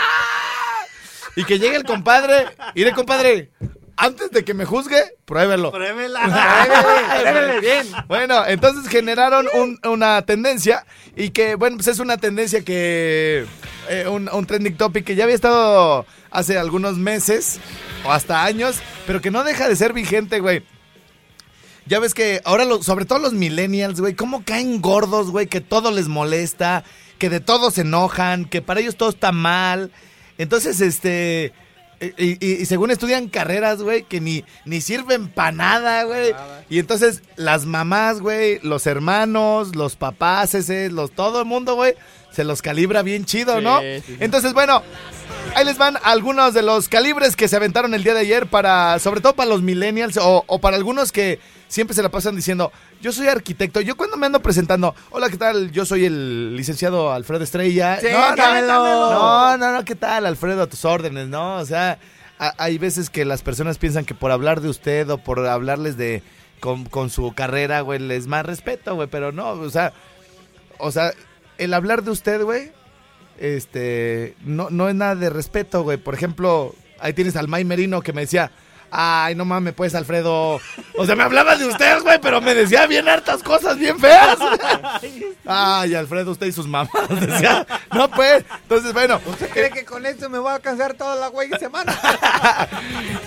Y 1.38 1.46
que 1.46 1.60
llegue 1.60 1.78
el 1.78 1.84
compadre. 1.86 2.48
Iré, 2.74 2.92
compadre. 2.92 3.52
Antes 3.98 4.30
de 4.32 4.44
que 4.44 4.54
me 4.54 4.66
juzgue, 4.66 5.02
pruébelo. 5.26 5.72
Pruébela. 5.72 6.20
Pruébele, 6.26 7.32
pruébele 7.32 7.60
bien. 7.62 7.88
Bueno, 8.08 8.46
entonces 8.46 8.90
generaron 8.90 9.48
un- 9.54 9.80
una 9.90 10.22
tendencia 10.24 10.86
y 11.16 11.30
que, 11.30 11.56
bueno, 11.56 11.78
pues 11.78 11.88
es 11.88 12.00
una 12.00 12.18
tendencia 12.18 12.62
que, 12.66 13.46
eh, 13.90 14.08
un, 14.10 14.30
un 14.32 14.46
trending 14.46 14.76
topic 14.76 15.06
que 15.06 15.16
ya 15.16 15.24
había 15.24 15.36
estado 15.36 16.06
hace 16.30 16.58
algunos 16.58 16.98
meses 16.98 17.60
o 18.04 18.12
hasta 18.12 18.44
años, 18.44 18.80
pero 19.08 19.22
que 19.22 19.32
no 19.32 19.44
deja 19.46 19.70
de 19.70 19.76
ser 19.78 19.94
vigente, 19.94 20.42
güey. 20.42 20.64
Ya 21.86 22.00
ves 22.00 22.14
que 22.14 22.42
ahora, 22.44 22.66
lo- 22.66 22.84
sobre 22.84 23.06
todo 23.06 23.20
los 23.20 23.34
millennials, 23.34 24.02
güey, 24.02 24.14
cómo 24.16 24.44
caen 24.44 24.82
gordos, 24.82 25.32
güey, 25.32 25.48
que 25.48 25.62
todo 25.62 25.92
les 25.92 26.08
molesta, 26.10 26.84
que 27.18 27.30
de 27.30 27.40
todo 27.40 27.72
se 27.72 27.82
enojan, 27.82 28.44
que 28.46 28.62
para 28.62 28.82
ellos 28.82 28.98
todo 28.98 29.10
está 29.10 29.32
mal. 29.32 29.92
Entonces, 30.38 30.82
este... 30.82 31.54
Y, 32.18 32.38
y- 32.46 32.54
y 32.62 32.66
según 32.66 32.92
estudian 32.92 33.28
carreras, 33.30 33.82
güey, 33.82 34.04
que 34.04 34.20
ni, 34.22 34.44
ni 34.66 34.82
sirven 34.82 35.28
para 35.28 35.52
nada, 35.52 36.04
güey. 36.04 36.34
Y 36.70 36.80
entonces 36.80 37.22
las 37.36 37.66
mamás, 37.66 38.20
güey, 38.22 38.60
los 38.64 38.86
hermanos, 38.88 39.76
los 39.76 39.96
papás, 39.96 40.54
ese, 40.56 40.90
los, 40.90 41.12
todo 41.12 41.40
el 41.42 41.46
mundo, 41.46 41.76
güey, 41.76 41.94
se 42.32 42.44
los 42.44 42.62
calibra 42.62 43.02
bien 43.02 43.26
chido, 43.26 43.58
Sí, 43.60 43.64
¿no? 43.64 43.80
sí, 43.80 44.04
sí. 44.06 44.18
Entonces, 44.20 44.54
bueno, 44.54 44.84
ahí 45.56 45.64
les 45.66 45.78
van 45.78 45.98
algunos 46.04 46.54
de 46.54 46.62
los 46.64 46.90
calibres 46.90 47.36
que 47.36 47.48
se 47.48 47.56
aventaron 47.56 47.94
el 47.94 48.04
día 48.04 48.14
de 48.14 48.20
ayer 48.22 48.48
para, 48.48 49.00
sobre 49.00 49.22
todo 49.22 49.36
para 49.36 49.50
los 49.50 49.62
millennials 49.62 50.18
o, 50.18 50.44
o 50.48 50.60
para 50.60 50.76
algunos 50.76 51.12
que 51.12 51.40
siempre 51.68 51.96
se 51.96 52.04
la 52.04 52.10
pasan 52.10 52.36
diciendo, 52.36 52.72
yo 53.02 53.12
soy 53.12 53.28
arquitecto. 53.28 53.82
Yo 53.82 53.96
cuando 53.96 54.18
me 54.18 54.26
ando 54.26 54.42
presentando, 54.42 54.96
hola, 55.12 55.30
¿qué 55.30 55.38
tal? 55.38 55.72
Yo 55.72 55.86
soy 55.86 56.06
el 56.06 56.56
licenciado 56.56 57.12
Alfredo 57.12 57.44
Estrella. 57.44 58.00
Sí, 58.00 58.08
no, 58.12 58.32
no, 58.32 58.36
dámelo. 58.36 59.12
no, 59.12 59.58
no, 59.58 59.72
no, 59.74 59.86
¿qué 59.86 59.96
tal, 59.96 60.26
Alfredo? 60.26 60.64
A 60.64 60.68
tus 60.68 60.86
órdenes, 60.86 61.28
¿no? 61.28 61.58
O 61.58 61.66
sea, 61.66 62.00
a- 62.40 62.54
hay 62.58 62.78
veces 62.78 63.10
que 63.10 63.26
las 63.26 63.42
personas 63.42 63.78
piensan 63.78 64.06
que 64.06 64.14
por 64.16 64.32
hablar 64.32 64.62
de 64.62 64.70
usted 64.70 65.10
o 65.10 65.18
por 65.18 65.46
hablarles 65.46 65.98
de 65.98 66.24
con, 66.60 66.86
con 66.86 67.10
su 67.10 67.34
carrera, 67.34 67.82
güey, 67.82 68.00
les 68.00 68.28
más 68.28 68.46
respeto, 68.46 68.96
güey, 68.96 69.08
pero 69.08 69.32
no, 69.32 69.52
o 69.52 69.70
sea, 69.70 69.94
o 70.80 70.92
sea, 70.92 71.12
el 71.58 71.74
hablar 71.74 72.04
de 72.04 72.12
usted, 72.12 72.42
güey, 72.44 72.72
este, 73.38 74.36
no, 74.44 74.70
no 74.70 74.90
es 74.90 74.96
nada 74.96 75.16
de 75.16 75.30
respeto, 75.30 75.84
güey. 75.84 75.98
Por 75.98 76.14
ejemplo, 76.14 76.74
ahí 77.00 77.14
tienes 77.14 77.36
al 77.36 77.48
May 77.48 77.66
Merino 77.66 78.02
que 78.02 78.14
me 78.14 78.22
decía, 78.22 78.52
ay, 78.98 79.36
no 79.36 79.46
mames, 79.46 79.74
pues, 79.74 79.94
Alfredo. 79.96 80.60
O 80.98 81.06
sea, 81.06 81.16
me 81.16 81.24
hablaba 81.24 81.56
de 81.56 81.66
usted, 81.68 82.02
güey, 82.02 82.20
pero 82.22 82.42
me 82.42 82.54
decía 82.56 82.88
bien 82.88 83.08
hartas 83.10 83.44
cosas 83.44 83.78
bien 83.78 84.00
feas. 84.00 84.38
Ay, 85.46 85.96
Alfredo, 85.96 86.32
usted 86.32 86.48
y 86.48 86.52
sus 86.52 86.68
mamás. 86.68 86.90
Decía, 87.20 87.66
no, 87.94 88.10
pues, 88.10 88.44
entonces, 88.64 88.94
bueno. 88.94 89.20
¿Usted 89.26 89.50
cree 89.50 89.70
que 89.72 89.86
con 89.86 90.06
esto 90.06 90.30
me 90.30 90.40
voy 90.40 90.52
a 90.52 90.56
alcanzar 90.56 90.94
toda 90.94 91.16
la 91.16 91.28
güey 91.28 91.50
semana? 91.60 91.96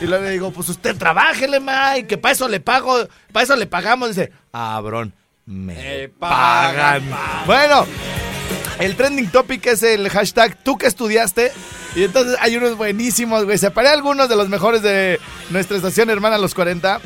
Y 0.01 0.07
luego 0.07 0.25
le 0.25 0.31
digo, 0.31 0.51
pues 0.53 0.69
usted 0.69 0.97
trabájele, 0.97 1.59
May, 1.61 2.05
que 2.05 2.17
para 2.19 2.33
eso 2.33 2.49
le 2.49 2.61
pago, 2.61 2.97
para 3.33 3.45
eso 3.45 3.57
le 3.57 3.67
pagamos. 3.67 4.11
Dice, 4.11 4.33
cabrón, 4.53 5.13
me 5.45 5.75
Me 5.75 6.09
pagan. 6.09 7.09
pagan, 7.11 7.47
Bueno, 7.47 7.87
el 8.81 8.97
trending 8.97 9.31
topic 9.31 9.67
es 9.67 9.83
el 9.83 10.09
hashtag 10.09 10.57
tú 10.63 10.79
que 10.79 10.87
estudiaste. 10.87 11.53
Y 11.95 12.05
entonces 12.05 12.37
hay 12.41 12.57
unos 12.57 12.77
buenísimos, 12.77 13.45
güey. 13.45 13.59
Separé 13.59 13.89
algunos 13.89 14.29
de 14.29 14.37
los 14.37 14.49
mejores 14.49 14.83
de 14.83 15.21
nuestra 15.51 15.77
estación 15.77 16.11
hermana 16.11 16.39
Los 16.39 16.55
40. 16.55 17.01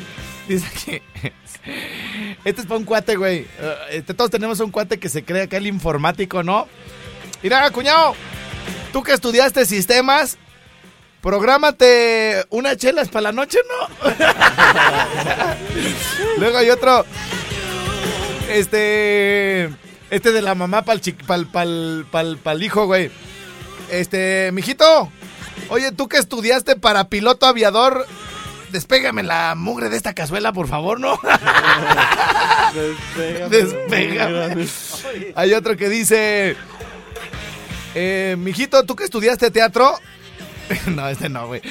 Dice 0.47 0.67
que... 0.85 1.01
Este 2.43 2.59
es 2.59 2.67
para 2.67 2.77
un 2.77 2.83
cuate, 2.83 3.15
güey. 3.15 3.47
Eh, 3.59 3.75
este, 3.91 4.13
todos 4.13 4.29
tenemos 4.29 4.59
un 4.59 4.69
cuate 4.69 4.99
que 4.99 5.07
se 5.07 5.23
cree 5.23 5.43
acá 5.43 5.55
el 5.55 5.67
informático, 5.67 6.43
¿no? 6.43 6.67
Mira, 7.41 7.71
cuñado, 7.71 8.15
tú 8.91 9.01
que 9.01 9.13
estudiaste 9.13 9.65
sistemas, 9.65 10.37
Prográmate 11.23 12.45
unas 12.49 12.75
chelas 12.75 13.07
para 13.07 13.23
la 13.23 13.31
noche, 13.31 13.57
¿no? 13.69 14.09
Luego 16.37 16.57
hay 16.57 16.69
otro. 16.69 17.05
Este. 18.49 19.69
Este 20.13 20.31
de 20.31 20.43
la 20.43 20.53
mamá 20.53 20.83
para 20.83 20.99
el 21.01 22.63
hijo, 22.63 22.85
güey. 22.85 23.09
Este, 23.89 24.51
mijito. 24.53 25.11
Oye, 25.69 25.91
tú 25.91 26.07
que 26.07 26.17
estudiaste 26.17 26.75
para 26.75 27.09
piloto 27.09 27.47
aviador, 27.47 28.05
despégame 28.71 29.23
la 29.23 29.55
mugre 29.55 29.89
de 29.89 29.97
esta 29.97 30.13
cazuela, 30.13 30.53
por 30.53 30.67
favor, 30.67 30.99
¿no? 30.99 31.19
Despégame. 33.49 34.67
Hay 35.33 35.53
otro 35.55 35.75
que 35.77 35.89
dice. 35.89 36.57
Eh, 37.95 38.35
mijito, 38.37 38.83
tú 38.83 38.95
que 38.95 39.05
estudiaste 39.05 39.49
teatro. 39.49 39.99
no, 40.87 41.07
este 41.07 41.29
no, 41.29 41.47
güey. 41.47 41.61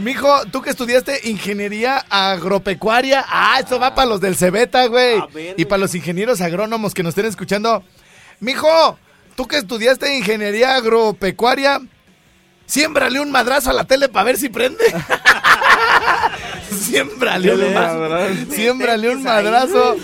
Mijo, 0.00 0.46
tú 0.46 0.62
que 0.62 0.70
estudiaste 0.70 1.28
ingeniería 1.28 2.04
agropecuaria. 2.08 3.24
Ah, 3.28 3.58
esto 3.60 3.78
va 3.78 3.94
para 3.94 4.08
los 4.08 4.20
del 4.20 4.36
Cebeta, 4.36 4.86
güey. 4.86 5.22
Ver, 5.32 5.54
Y 5.56 5.64
para 5.64 5.80
los 5.80 5.94
ingenieros 5.94 6.40
agrónomos 6.40 6.94
que 6.94 7.02
nos 7.02 7.10
estén 7.10 7.26
escuchando. 7.26 7.84
Mijo, 8.40 8.98
tú 9.36 9.46
que 9.46 9.58
estudiaste 9.58 10.16
ingeniería 10.16 10.76
agropecuaria. 10.76 11.80
Siémbrale 12.66 13.20
un 13.20 13.30
madrazo 13.30 13.70
a 13.70 13.72
la 13.72 13.84
tele 13.84 14.08
para 14.08 14.24
ver 14.24 14.36
si 14.36 14.48
prende. 14.48 14.84
Siémbrale 16.80 17.54
un 17.54 17.74
madrazo. 17.74 18.34
Siémbrale 18.50 19.10
un 19.10 19.22
madrazo. 19.22 19.96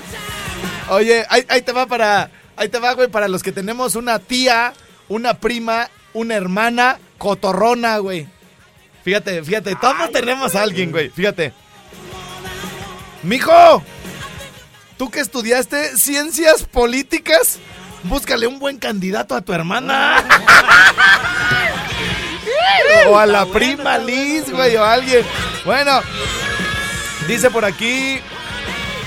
Oye, 0.90 1.24
ahí, 1.28 1.44
ahí 1.48 1.62
te 1.62 1.72
va 1.72 1.86
para. 1.86 2.30
Ahí 2.56 2.68
te 2.68 2.78
va, 2.78 2.92
güey, 2.94 3.08
para 3.08 3.28
los 3.28 3.42
que 3.44 3.52
tenemos 3.52 3.94
una 3.94 4.18
tía, 4.18 4.72
una 5.08 5.34
prima, 5.34 5.88
una 6.12 6.34
hermana 6.34 6.98
cotorrona, 7.18 7.98
güey. 7.98 8.26
Fíjate, 9.04 9.42
fíjate, 9.42 9.74
todos 9.76 10.10
tenemos 10.12 10.54
a 10.54 10.62
alguien, 10.62 10.90
güey. 10.90 11.10
Fíjate. 11.10 11.52
Mijo, 13.22 13.82
tú 14.96 15.10
que 15.10 15.20
estudiaste 15.20 15.96
ciencias 15.96 16.64
políticas, 16.64 17.58
búscale 18.04 18.46
un 18.46 18.58
buen 18.58 18.78
candidato 18.78 19.34
a 19.34 19.40
tu 19.40 19.52
hermana. 19.52 20.24
o 23.08 23.18
a 23.18 23.26
la 23.26 23.46
prima 23.46 23.98
Liz, 23.98 24.50
güey, 24.50 24.76
o 24.76 24.84
a 24.84 24.92
alguien. 24.94 25.24
Bueno, 25.64 26.00
dice 27.26 27.50
por 27.50 27.64
aquí. 27.64 28.20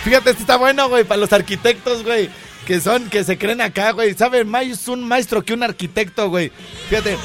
Fíjate, 0.04 0.32
este 0.32 0.42
está 0.42 0.58
bueno, 0.58 0.90
güey, 0.90 1.04
para 1.04 1.22
los 1.22 1.32
arquitectos, 1.32 2.04
güey. 2.04 2.30
Que 2.66 2.80
son, 2.80 3.10
que 3.10 3.24
se 3.24 3.38
creen 3.38 3.62
acá, 3.62 3.92
güey. 3.92 4.14
¿Saben 4.14 4.48
más 4.48 4.88
un 4.88 5.04
maestro 5.08 5.44
que 5.44 5.54
un 5.54 5.64
arquitecto, 5.64 6.30
güey? 6.30 6.52
Fíjate. 6.90 7.18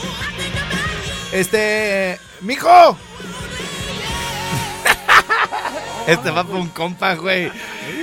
Este. 1.33 2.19
¡Mijo! 2.41 2.97
Este 6.07 6.31
va 6.31 6.45
para 6.45 6.61
un 6.61 6.69
compa, 6.69 7.15
güey. 7.15 7.51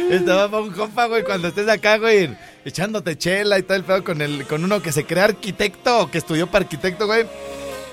Este 0.09 0.29
va 0.29 0.51
para 0.51 0.63
un 0.63 0.71
compa, 0.71 1.05
güey. 1.05 1.23
Cuando 1.23 1.47
estés 1.47 1.69
acá, 1.69 1.97
güey, 1.97 2.35
echándote 2.65 3.17
chela 3.17 3.57
y 3.57 3.63
todo 3.63 3.77
el 3.77 3.85
pedo 3.85 4.03
con, 4.03 4.21
el, 4.21 4.45
con 4.45 4.63
uno 4.63 4.81
que 4.81 4.91
se 4.91 5.05
crea 5.05 5.23
arquitecto 5.23 5.99
o 5.99 6.11
que 6.11 6.17
estudió 6.17 6.47
para 6.47 6.65
arquitecto, 6.65 7.07
güey. 7.07 7.25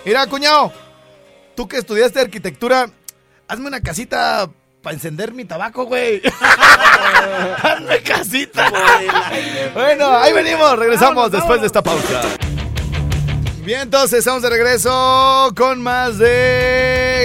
Mira, 0.05 0.27
cuñado. 0.27 0.73
Tú 1.55 1.69
que 1.69 1.77
estudiaste 1.77 2.21
arquitectura, 2.21 2.91
hazme 3.47 3.69
una 3.69 3.81
casita 3.81 4.51
para 4.83 4.95
encender 4.95 5.33
mi 5.33 5.45
tabaco, 5.45 5.85
güey. 5.85 6.21
hazme 7.63 8.03
casita. 8.03 8.69
bueno, 9.75 10.11
ahí 10.19 10.33
venimos. 10.33 10.77
Regresamos 10.77 11.31
después 11.31 11.61
de 11.61 11.69
esta 11.69 11.83
pausa. 11.83 12.21
Bien, 13.65 13.83
entonces 13.83 14.21
estamos 14.21 14.43
de 14.43 14.51
regreso 14.51 15.53
con 15.55 15.83
más 15.83 16.17
de 16.19 17.21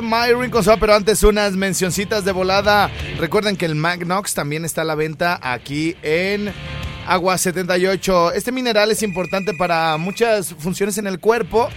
My 0.02 0.32
Rincon 0.32 0.62
pero 0.78 0.94
antes 0.94 1.22
unas 1.22 1.54
mencioncitas 1.54 2.24
de 2.24 2.32
volada. 2.32 2.90
Recuerden 3.18 3.56
que 3.56 3.66
el 3.66 3.74
Magnox 3.74 4.34
también 4.34 4.64
está 4.64 4.82
a 4.82 4.84
la 4.84 4.94
venta 4.94 5.38
aquí 5.42 5.96
en 6.02 6.52
Agua 7.06 7.38
78. 7.38 8.32
Este 8.32 8.52
mineral 8.52 8.90
es 8.90 9.02
importante 9.02 9.52
para 9.54 9.96
muchas 9.96 10.54
funciones 10.54 10.98
en 10.98 11.06
el 11.06 11.20
cuerpo, 11.20 11.68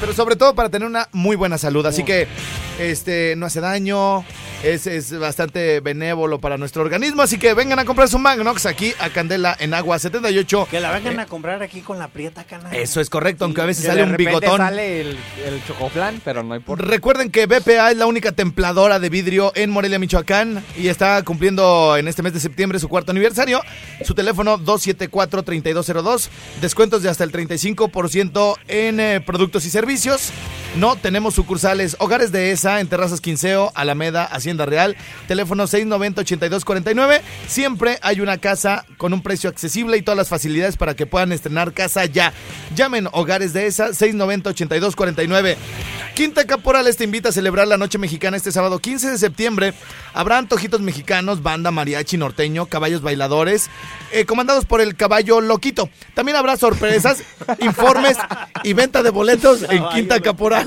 pero 0.00 0.12
sobre 0.12 0.36
todo 0.36 0.54
para 0.54 0.70
tener 0.70 0.88
una 0.88 1.08
muy 1.12 1.36
buena 1.36 1.58
salud. 1.58 1.84
Así 1.86 2.02
que 2.04 2.26
este 2.78 3.34
no 3.36 3.46
hace 3.46 3.60
daño, 3.60 4.24
es, 4.62 4.86
es 4.86 5.18
bastante 5.18 5.80
benévolo 5.80 6.40
para 6.40 6.58
nuestro 6.58 6.82
organismo. 6.82 7.22
Así 7.22 7.38
que 7.38 7.54
vengan 7.54 7.78
a 7.78 7.84
comprar 7.84 8.08
su 8.08 8.18
Magnox 8.18 8.66
aquí 8.66 8.92
a 8.98 9.10
Candela 9.10 9.56
en 9.58 9.74
Agua 9.74 9.98
78. 9.98 10.68
Que 10.70 10.80
la 10.80 10.90
vengan 10.92 11.20
a 11.20 11.26
comprar 11.26 11.62
aquí 11.62 11.80
con 11.80 11.98
la 11.98 12.08
prieta 12.08 12.44
canal. 12.44 12.74
Eso 12.74 13.00
es 13.00 13.10
correcto, 13.10 13.44
aunque 13.44 13.60
a 13.60 13.66
veces 13.66 13.86
sale 13.86 14.04
de 14.04 14.10
un 14.10 14.16
bigotón. 14.16 14.58
sale 14.58 15.00
el, 15.02 15.08
el 15.46 15.64
chocoflan, 15.66 16.20
pero 16.24 16.42
no 16.42 16.56
importa. 16.56 16.84
Recuerden 16.84 17.30
que 17.30 17.46
BPA 17.46 17.90
es 17.90 17.96
la 17.96 18.06
única 18.06 18.32
templadora 18.32 18.98
de 18.98 19.08
vidrio 19.08 19.52
en 19.54 19.70
Morelia, 19.70 19.98
Michoacán 19.98 20.64
y 20.76 20.88
está 20.88 21.22
cumpliendo 21.22 21.96
en 21.96 22.08
este 22.08 22.22
mes 22.22 22.32
de 22.32 22.40
septiembre 22.40 22.78
su 22.78 22.88
cuarto 22.88 23.12
aniversario. 23.12 23.60
Su 24.04 24.14
teléfono 24.14 24.58
274-3202, 24.58 26.28
descuentos 26.60 27.02
de 27.02 27.08
hasta 27.08 27.24
el 27.24 27.32
35% 27.32 28.56
en 28.68 29.00
eh, 29.00 29.20
productos 29.20 29.64
y 29.66 29.70
servicios. 29.90 30.32
No 30.76 30.94
tenemos 30.94 31.34
sucursales, 31.34 31.96
hogares 31.98 32.30
de 32.30 32.52
ESA 32.52 32.78
en 32.78 32.86
Terrazas 32.86 33.20
Quinceo, 33.20 33.72
Alameda, 33.74 34.24
Hacienda 34.24 34.66
Real, 34.66 34.96
teléfono 35.26 35.64
690-8249. 35.64 37.20
Siempre 37.48 37.98
hay 38.02 38.20
una 38.20 38.38
casa 38.38 38.86
con 38.96 39.12
un 39.12 39.20
precio 39.20 39.50
accesible 39.50 39.96
y 39.96 40.02
todas 40.02 40.16
las 40.16 40.28
facilidades 40.28 40.76
para 40.76 40.94
que 40.94 41.06
puedan 41.06 41.32
estrenar 41.32 41.72
casa 41.72 42.04
ya. 42.04 42.32
Llamen 42.76 43.08
hogares 43.10 43.52
de 43.52 43.66
ESA 43.66 43.88
690-8249. 43.88 45.56
Quinta 46.14 46.46
Caporales 46.46 46.96
te 46.96 47.04
invita 47.04 47.30
a 47.30 47.32
celebrar 47.32 47.66
la 47.66 47.76
Noche 47.76 47.98
Mexicana 47.98 48.36
este 48.36 48.52
sábado 48.52 48.78
15 48.78 49.10
de 49.10 49.18
septiembre. 49.18 49.74
Habrá 50.14 50.38
antojitos 50.38 50.80
mexicanos, 50.80 51.42
banda, 51.42 51.72
mariachi, 51.72 52.16
norteño, 52.16 52.66
caballos 52.66 53.02
bailadores, 53.02 53.70
eh, 54.12 54.24
comandados 54.24 54.66
por 54.66 54.80
el 54.80 54.94
caballo 54.94 55.40
Loquito. 55.40 55.88
También 56.14 56.36
habrá 56.36 56.56
sorpresas, 56.56 57.24
informes 57.60 58.18
y 58.62 58.72
venta 58.72 59.02
de 59.02 59.10
boletos 59.10 59.64
en 59.68 59.88
Quinta 59.88 60.20
Caporales 60.20 60.59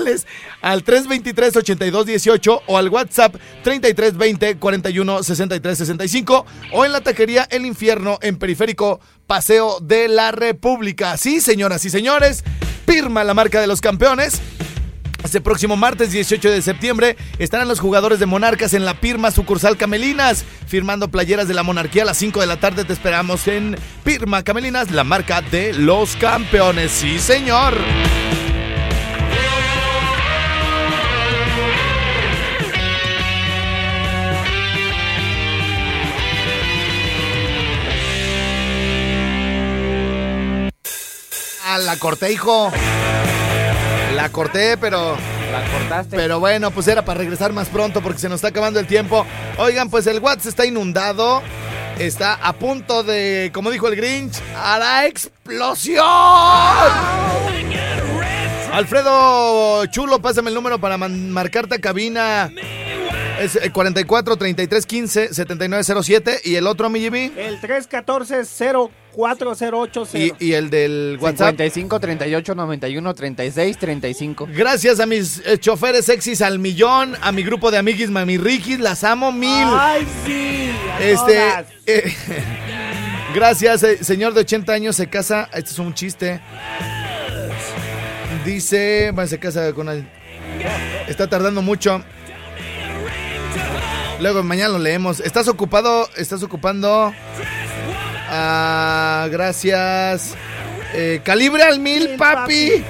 al 0.61 0.83
323-8218 0.83 2.61
o 2.67 2.77
al 2.77 2.89
WhatsApp 2.89 3.35
3320-416365 3.63 6.45
o 6.71 6.85
en 6.85 6.91
la 6.91 7.01
taquería 7.01 7.47
El 7.49 7.65
Infierno 7.65 8.19
en 8.21 8.37
Periférico 8.37 8.99
Paseo 9.27 9.79
de 9.81 10.07
la 10.07 10.31
República. 10.31 11.17
Sí, 11.17 11.41
señoras 11.41 11.83
y 11.85 11.89
señores, 11.89 12.43
Pirma, 12.85 13.23
la 13.23 13.33
marca 13.33 13.59
de 13.61 13.67
los 13.67 13.81
campeones. 13.81 14.41
Este 15.23 15.39
próximo 15.39 15.77
martes 15.77 16.11
18 16.11 16.51
de 16.51 16.61
septiembre 16.61 17.15
estarán 17.39 17.69
los 17.69 17.79
jugadores 17.79 18.19
de 18.19 18.25
Monarcas 18.25 18.73
en 18.73 18.83
la 18.83 18.99
Pirma 18.99 19.31
sucursal 19.31 19.77
Camelinas, 19.77 20.43
firmando 20.67 21.07
playeras 21.07 21.47
de 21.47 21.53
la 21.53 21.63
monarquía 21.63 22.03
a 22.03 22.07
las 22.07 22.17
5 22.17 22.41
de 22.41 22.47
la 22.47 22.57
tarde. 22.57 22.83
Te 22.83 22.91
esperamos 22.91 23.47
en 23.47 23.77
Pirma 24.03 24.43
Camelinas, 24.43 24.91
la 24.91 25.05
marca 25.05 25.41
de 25.41 25.73
los 25.73 26.17
campeones. 26.17 26.91
Sí, 26.91 27.19
señor. 27.19 27.73
Ah, 41.73 41.79
la 41.79 41.97
corté, 41.97 42.31
hijo. 42.31 42.71
La 44.15 44.29
corté, 44.29 44.77
pero 44.77 45.17
La 45.51 45.63
cortaste. 45.71 46.15
pero 46.15 46.39
bueno, 46.39 46.69
pues 46.69 46.87
era 46.87 47.03
para 47.03 47.17
regresar 47.17 47.51
más 47.51 47.67
pronto 47.69 47.99
porque 48.01 48.19
se 48.19 48.29
nos 48.29 48.35
está 48.35 48.49
acabando 48.49 48.79
el 48.79 48.85
tiempo. 48.85 49.25
Oigan, 49.57 49.89
pues 49.89 50.05
el 50.05 50.19
WhatsApp 50.19 50.49
está 50.49 50.65
inundado. 50.67 51.41
Está 51.97 52.35
a 52.35 52.53
punto 52.53 53.01
de, 53.01 53.49
como 53.55 53.71
dijo 53.71 53.87
el 53.87 53.95
Grinch, 53.95 54.35
a 54.55 54.77
la 54.77 55.07
explosión. 55.07 56.05
Alfredo 58.71 59.85
Chulo, 59.87 60.21
pásame 60.21 60.49
el 60.49 60.55
número 60.55 60.77
para 60.79 60.99
marcarte 60.99 61.75
a 61.75 61.79
cabina. 61.79 62.51
Es 63.39 63.55
eh, 63.55 63.71
44 63.71 64.37
33 64.37 64.85
15 64.85 65.33
79 65.33 65.83
07 66.03 66.41
y 66.43 66.53
el 66.53 66.67
otro, 66.67 66.91
mi 66.91 66.99
Jimmy. 66.99 67.31
El 67.35 67.59
314-0408. 69.15 70.35
Y, 70.39 70.45
y 70.47 70.53
el 70.53 70.69
del 70.69 71.17
WhatsApp. 71.19 71.49
55, 71.51 71.99
38, 71.99 72.55
91, 72.55 73.13
36, 73.13 73.77
35. 73.77 74.47
Gracias 74.53 74.99
a 74.99 75.05
mis 75.05 75.41
eh, 75.45 75.57
choferes 75.57 76.05
sexys 76.05 76.41
al 76.41 76.59
millón, 76.59 77.15
a 77.21 77.31
mi 77.31 77.43
grupo 77.43 77.71
de 77.71 77.77
amiguis 77.77 78.09
Mami 78.09 78.37
Rikis, 78.37 78.79
las 78.79 79.03
amo 79.03 79.31
mil. 79.31 79.49
¡Ay, 79.67 80.07
sí! 80.25 80.71
a 80.91 80.99
Este, 81.01 81.39
eh, 81.85 82.13
gracias, 83.35 83.83
eh, 83.83 84.03
señor 84.03 84.33
de 84.33 84.41
80 84.41 84.73
años 84.73 84.95
se 84.95 85.07
casa. 85.07 85.49
Este 85.53 85.71
es 85.71 85.79
un 85.79 85.93
chiste. 85.93 86.41
Dice, 88.45 89.11
bueno, 89.13 89.27
se 89.29 89.39
casa 89.39 89.71
con 89.73 89.89
el- 89.89 90.07
Está 91.07 91.27
tardando 91.29 91.61
mucho. 91.61 92.03
Luego 94.19 94.43
mañana 94.43 94.69
lo 94.73 94.79
leemos. 94.79 95.19
¿Estás 95.19 95.47
ocupado? 95.47 96.07
¿Estás 96.15 96.43
ocupando? 96.43 97.13
Ah, 98.35 99.27
gracias. 99.31 100.35
Eh, 100.95 101.21
calibre 101.23 101.63
al 101.63 101.79
mil, 101.79 102.09
Mil, 102.09 102.17
papi. 102.17 102.83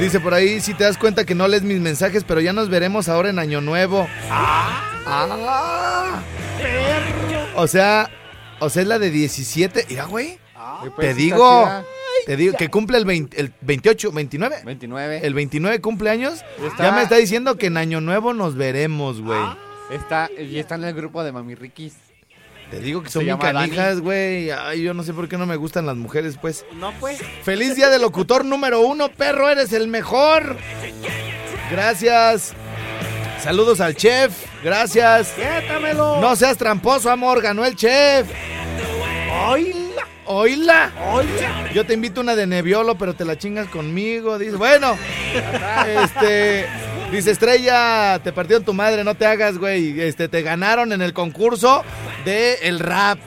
Dice 0.00 0.20
por 0.20 0.34
ahí, 0.34 0.60
si 0.60 0.74
te 0.74 0.84
das 0.84 0.98
cuenta 0.98 1.24
que 1.24 1.34
no 1.34 1.48
lees 1.48 1.62
mis 1.62 1.80
mensajes, 1.80 2.22
pero 2.24 2.40
ya 2.40 2.52
nos 2.52 2.68
veremos 2.68 3.08
ahora 3.08 3.30
en 3.30 3.38
Año 3.38 3.60
Nuevo. 3.60 4.06
Ah. 4.30 6.20
O 7.56 7.66
sea, 7.66 8.10
o 8.60 8.68
sea, 8.68 8.82
es 8.82 8.88
la 8.88 8.98
de 8.98 9.10
17. 9.10 9.86
Mira, 9.88 10.04
güey. 10.04 10.38
Y 10.84 10.90
pues, 10.94 11.08
Te 11.08 11.14
digo, 11.14 11.68
te 12.26 12.36
digo 12.36 12.54
que 12.56 12.68
cumple 12.68 12.98
el, 12.98 13.04
20 13.04 13.40
el 13.40 13.52
28, 13.62 14.12
29. 14.12 14.56
29. 14.64 15.20
El 15.26 15.34
29 15.34 15.80
cumpleaños. 15.80 16.44
Está- 16.64 16.84
Ya 16.84 16.92
me 16.92 17.02
está 17.02 17.16
diciendo 17.16 17.56
que 17.56 17.66
en 17.66 17.76
Año 17.76 18.00
Nuevo 18.00 18.34
nos 18.34 18.54
veremos, 18.56 19.20
güey. 19.22 19.40
Está, 19.90 20.28
y 20.38 20.58
está 20.58 20.74
en 20.74 20.84
el 20.84 20.94
grupo 20.94 21.22
de 21.24 21.32
Mami 21.32 21.54
Rikis. 21.54 21.94
Te 22.70 22.80
digo 22.80 23.02
que 23.02 23.10
son 23.10 23.24
bien 23.24 23.36
canijas, 23.38 24.00
güey. 24.00 24.50
Ay, 24.50 24.82
yo 24.82 24.92
no 24.92 25.04
sé 25.04 25.12
por 25.14 25.28
qué 25.28 25.38
no 25.38 25.46
me 25.46 25.56
gustan 25.56 25.86
las 25.86 25.96
mujeres, 25.96 26.36
pues. 26.40 26.64
No, 26.74 26.92
pues. 26.98 27.20
Feliz 27.42 27.76
día 27.76 27.90
del 27.90 28.02
locutor 28.02 28.44
número 28.44 28.80
uno, 28.80 29.08
perro, 29.08 29.48
eres 29.48 29.72
el 29.72 29.86
mejor. 29.86 30.56
Gracias. 31.70 32.54
Saludos 33.40 33.80
al 33.80 33.94
chef. 33.94 34.32
Gracias. 34.64 35.28
Quétamelo. 35.30 36.20
No 36.20 36.34
seas 36.34 36.56
tramposo, 36.58 37.10
amor. 37.10 37.40
Ganó 37.40 37.64
el 37.64 37.76
chef. 37.76 38.26
¡Oíla! 39.48 40.08
Oíla. 40.24 40.92
¡Oíla! 41.12 41.70
Yo 41.72 41.86
te 41.86 41.94
invito 41.94 42.20
una 42.20 42.34
de 42.34 42.48
Nebbiolo, 42.48 42.98
pero 42.98 43.14
te 43.14 43.24
la 43.24 43.38
chingas 43.38 43.68
conmigo. 43.68 44.38
Dice, 44.38 44.56
bueno, 44.56 44.96
este, 45.86 46.66
dice 47.10 47.30
Estrella, 47.30 48.20
te 48.22 48.32
partieron 48.32 48.64
tu 48.64 48.74
madre, 48.74 49.04
no 49.04 49.14
te 49.14 49.26
hagas, 49.26 49.58
güey. 49.58 50.00
Este, 50.00 50.28
te 50.28 50.42
ganaron 50.42 50.92
en 50.92 51.02
el 51.02 51.12
concurso 51.12 51.84
de 52.24 52.54
el 52.62 52.80
rap. 52.80 53.18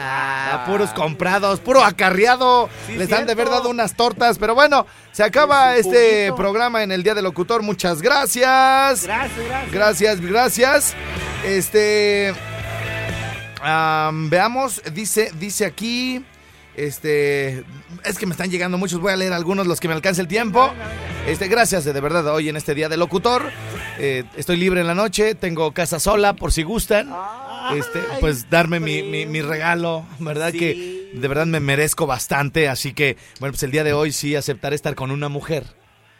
Ah, 0.00 0.64
puros 0.66 0.90
comprados, 0.90 1.58
puro 1.58 1.82
acarreado. 1.82 2.68
Sí, 2.86 2.94
Les 2.94 3.12
han 3.12 3.26
de 3.26 3.32
haber 3.32 3.48
dado 3.50 3.68
unas 3.68 3.94
tortas, 3.94 4.38
pero 4.38 4.54
bueno, 4.54 4.86
se 5.10 5.24
acaba 5.24 5.76
este 5.76 6.32
programa 6.36 6.84
en 6.84 6.92
el 6.92 7.02
Día 7.02 7.14
del 7.14 7.24
Locutor. 7.24 7.62
Muchas 7.62 8.00
gracias. 8.00 9.02
Gracias, 9.02 9.46
gracias. 9.48 9.72
Gracias, 9.72 10.20
gracias. 10.20 10.94
Este. 11.44 12.32
am, 13.60 14.30
veamos, 14.30 14.80
dice, 14.92 15.32
dice 15.34 15.66
aquí. 15.66 16.24
Este. 16.78 17.64
Es 18.04 18.18
que 18.18 18.26
me 18.26 18.32
están 18.32 18.50
llegando 18.50 18.78
muchos. 18.78 19.00
Voy 19.00 19.12
a 19.12 19.16
leer 19.16 19.32
algunos, 19.32 19.66
los 19.66 19.80
que 19.80 19.88
me 19.88 19.94
alcance 19.94 20.20
el 20.20 20.28
tiempo. 20.28 20.70
Este, 21.26 21.48
gracias 21.48 21.84
de 21.84 22.00
verdad 22.00 22.26
hoy 22.28 22.48
en 22.48 22.56
este 22.56 22.74
día 22.74 22.88
de 22.88 22.96
locutor. 22.96 23.50
Eh, 23.98 24.24
estoy 24.36 24.56
libre 24.56 24.80
en 24.80 24.86
la 24.86 24.94
noche, 24.94 25.34
tengo 25.34 25.72
casa 25.72 25.98
sola 26.00 26.34
por 26.34 26.52
si 26.52 26.62
gustan. 26.62 27.12
Este, 27.74 28.00
pues 28.20 28.48
darme 28.48 28.80
mi, 28.80 29.02
mi- 29.02 29.26
mi 29.26 29.42
regalo, 29.42 30.06
¿verdad? 30.20 30.52
Sí. 30.52 30.58
Que 30.58 31.10
de 31.14 31.28
verdad 31.28 31.46
me 31.46 31.60
merezco 31.60 32.06
bastante. 32.06 32.68
Así 32.68 32.94
que, 32.94 33.16
bueno, 33.40 33.52
pues 33.52 33.62
el 33.64 33.70
día 33.72 33.84
de 33.84 33.92
hoy 33.92 34.12
sí 34.12 34.36
aceptaré 34.36 34.74
estar 34.76 34.94
con 34.94 35.10
una 35.10 35.28
mujer. 35.28 35.64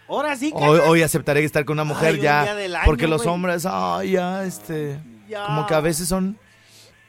Ahora 0.08 0.36
sí, 0.36 0.52
Hoy, 0.54 1.02
aceptaré 1.02 1.44
estar 1.44 1.64
con 1.66 1.74
una 1.74 1.84
mujer 1.84 2.14
Ay, 2.14 2.20
ya. 2.22 2.40
año, 2.42 2.78
porque 2.86 3.06
los 3.06 3.26
hombres, 3.26 3.66
ay, 3.66 4.12
ya, 4.12 4.42
este. 4.44 4.98
Ya. 5.28 5.44
Como 5.44 5.66
que 5.66 5.74
a 5.74 5.80
veces 5.80 6.08
son 6.08 6.38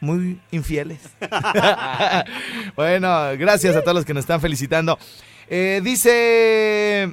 muy 0.01 0.39
infieles. 0.51 0.99
bueno, 2.75 3.09
gracias 3.37 3.75
a 3.75 3.81
todos 3.81 3.95
los 3.95 4.05
que 4.05 4.13
nos 4.13 4.23
están 4.23 4.41
felicitando. 4.41 4.97
Eh, 5.49 5.81
dice. 5.83 7.11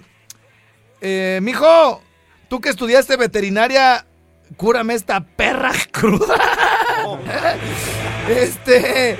Eh, 1.01 1.39
mijo, 1.43 2.03
tú 2.49 2.61
que 2.61 2.68
estudiaste 2.70 3.16
veterinaria, 3.16 4.07
cúrame 4.57 4.95
esta 4.95 5.20
perra 5.20 5.72
cruda. 5.91 6.37
este. 8.28 9.16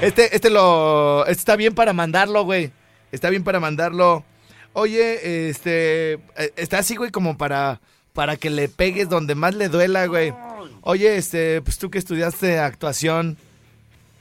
Este, 0.00 0.34
este 0.34 0.50
lo. 0.50 1.22
Este 1.26 1.40
está 1.40 1.56
bien 1.56 1.74
para 1.74 1.92
mandarlo, 1.92 2.44
güey. 2.44 2.72
Está 3.12 3.28
bien 3.30 3.44
para 3.44 3.60
mandarlo. 3.60 4.24
Oye, 4.72 5.48
este. 5.50 6.14
eh, 6.14 6.52
Está 6.56 6.78
así, 6.78 6.96
güey, 6.96 7.10
como 7.10 7.36
para. 7.36 7.80
para 8.12 8.36
que 8.36 8.50
le 8.50 8.68
pegues 8.68 9.08
donde 9.08 9.34
más 9.34 9.54
le 9.54 9.68
duela, 9.68 10.06
güey. 10.06 10.32
Oye, 10.82 11.16
este, 11.16 11.60
pues 11.62 11.78
tú 11.78 11.90
que 11.90 11.98
estudiaste 11.98 12.58
actuación, 12.58 13.36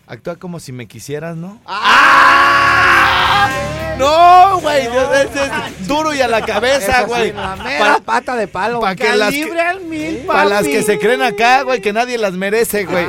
actúa 0.08 0.36
como 0.38 0.60
si 0.60 0.72
me 0.72 0.88
quisieras, 0.88 1.36
¿no? 1.38 1.60
¡Ah! 1.66 3.50
No, 3.98 4.60
güey, 4.62 4.86
es, 4.88 5.36
es 5.36 5.88
duro 5.88 6.14
y 6.14 6.22
a 6.22 6.28
la 6.30 6.46
cabeza, 6.46 7.04
güey. 7.04 7.34
Mera 7.34 7.56
Para- 7.80 8.00
pata 8.00 8.36
de 8.38 8.48
palo. 8.48 8.80
pa' 8.80 8.96
que 8.96 9.14
las 9.16 9.34
que- 9.34 9.60
al 9.60 9.82
mil, 9.82 10.20
Para 10.20 10.46
las 10.46 10.64
que 10.66 10.84
se 10.84 10.98
creen 10.98 11.22
acá, 11.22 11.64
güey, 11.64 11.82
que 11.82 11.92
nadie 11.92 12.18
las 12.18 12.34
merece, 12.34 12.86
güey. 12.86 13.06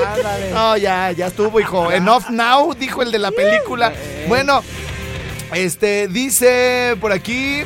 No, 0.53 0.77
ya, 0.77 1.13
ya 1.13 1.29
estuvo, 1.29 1.61
hijo. 1.61 1.93
Enough 1.93 2.31
now, 2.31 2.75
dijo 2.75 3.03
el 3.03 3.13
de 3.13 3.21
la 3.21 3.31
película. 3.31 3.93
Bueno, 4.27 4.63
este, 5.55 6.09
dice 6.09 6.97
por 7.01 7.13
aquí. 7.13 7.63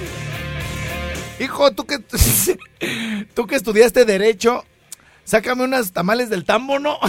Hijo, 1.41 1.73
tú 1.73 1.87
que 1.87 1.99
tú 3.35 3.47
que 3.47 3.57
estudiaste 3.57 4.05
derecho, 4.05 4.65
sácame 5.25 5.65
unas 5.65 5.93
tamales 5.93 6.31
del 6.31 6.45
tambo, 6.45 6.79
¿no? 6.79 6.99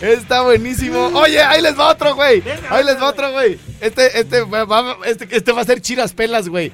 Está 0.00 0.42
buenísimo. 0.42 1.06
Oye, 1.14 1.40
ahí 1.42 1.60
les 1.62 1.78
va 1.78 1.88
otro, 1.88 2.14
güey. 2.14 2.42
Ahí 2.70 2.84
les 2.84 3.00
va 3.00 3.08
otro, 3.08 3.32
güey. 3.32 3.58
Este, 3.80 4.18
este, 4.18 4.42
va- 4.42 4.96
este, 5.06 5.28
este 5.30 5.52
va 5.52 5.62
a 5.62 5.64
ser 5.64 5.80
chiras 5.80 6.12
pelas, 6.12 6.48
güey. 6.48 6.72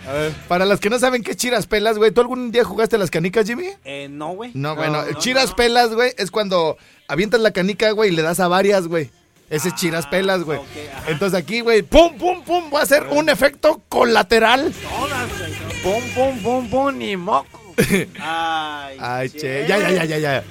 Para 0.48 0.64
las 0.64 0.80
que 0.80 0.90
no 0.90 0.98
saben 0.98 1.22
qué 1.22 1.32
es 1.32 1.36
chiras 1.36 1.66
pelas, 1.66 1.98
güey. 1.98 2.10
¿Tú 2.10 2.20
algún 2.20 2.50
día 2.50 2.64
jugaste 2.64 2.98
las 2.98 3.10
canicas, 3.10 3.46
Jimmy? 3.46 3.68
Eh, 3.84 4.08
no, 4.10 4.30
güey. 4.32 4.50
No, 4.54 4.74
bueno, 4.76 5.02
chiras 5.18 5.52
pelas, 5.54 5.90
güey, 5.94 6.12
es 6.18 6.30
cuando 6.30 6.76
avientas 7.08 7.40
la 7.40 7.52
canica, 7.52 7.90
güey, 7.92 8.12
y 8.12 8.16
le 8.16 8.22
das 8.22 8.40
a 8.40 8.48
varias, 8.48 8.86
güey. 8.86 9.10
Ese 9.48 9.68
es 9.68 9.74
chiras 9.74 10.06
pelas, 10.06 10.42
güey. 10.44 10.60
Entonces 11.08 11.38
aquí, 11.38 11.60
güey, 11.60 11.82
pum, 11.82 12.16
pum, 12.16 12.42
pum, 12.44 12.70
va 12.72 12.82
a 12.82 12.86
ser 12.86 13.04
un 13.10 13.28
efecto 13.28 13.80
colateral. 13.88 14.72
Todas, 14.72 15.28
güey. 15.38 15.69
Pum, 15.82 16.02
pum, 16.14 16.38
pum, 16.42 16.68
pum, 16.68 16.98
ni 16.98 17.16
moco. 17.16 17.74
Ay, 18.20 18.96
Ay, 19.00 19.30
che, 19.30 19.66
ya, 19.66 19.78
ya, 19.78 19.90
ya, 19.90 20.04
ya, 20.04 20.18
ya. 20.18 20.44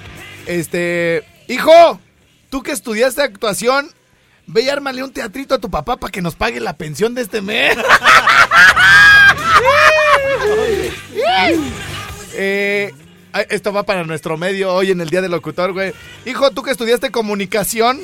Este, 0.48 1.24
hijo, 1.48 2.00
tú 2.50 2.64
que 2.64 2.72
estudiaste 2.72 3.22
actuación, 3.22 3.92
ve 4.48 4.64
y 4.64 4.70
ármale 4.70 5.04
un 5.04 5.14
teatrito 5.14 5.54
a 5.54 5.60
tu 5.60 5.70
papá 5.70 5.98
para 5.98 6.12
que 6.12 6.22
nos 6.22 6.36
pague 6.36 6.60
la 6.60 6.74
pensión 6.74 7.14
de 7.14 7.22
este 7.22 7.42
mes. 7.42 7.78
Eh, 12.42 12.94
esto 13.50 13.74
va 13.74 13.84
para 13.84 14.06
nuestro 14.06 14.38
medio 14.38 14.74
hoy 14.74 14.92
en 14.92 15.02
el 15.02 15.10
Día 15.10 15.22
del 15.22 15.32
Locutor, 15.32 15.74
güey. 15.74 15.94
Hijo, 16.26 16.52
tú 16.52 16.64
que 16.64 16.72
estudiaste 16.72 17.12
comunicación, 17.12 18.00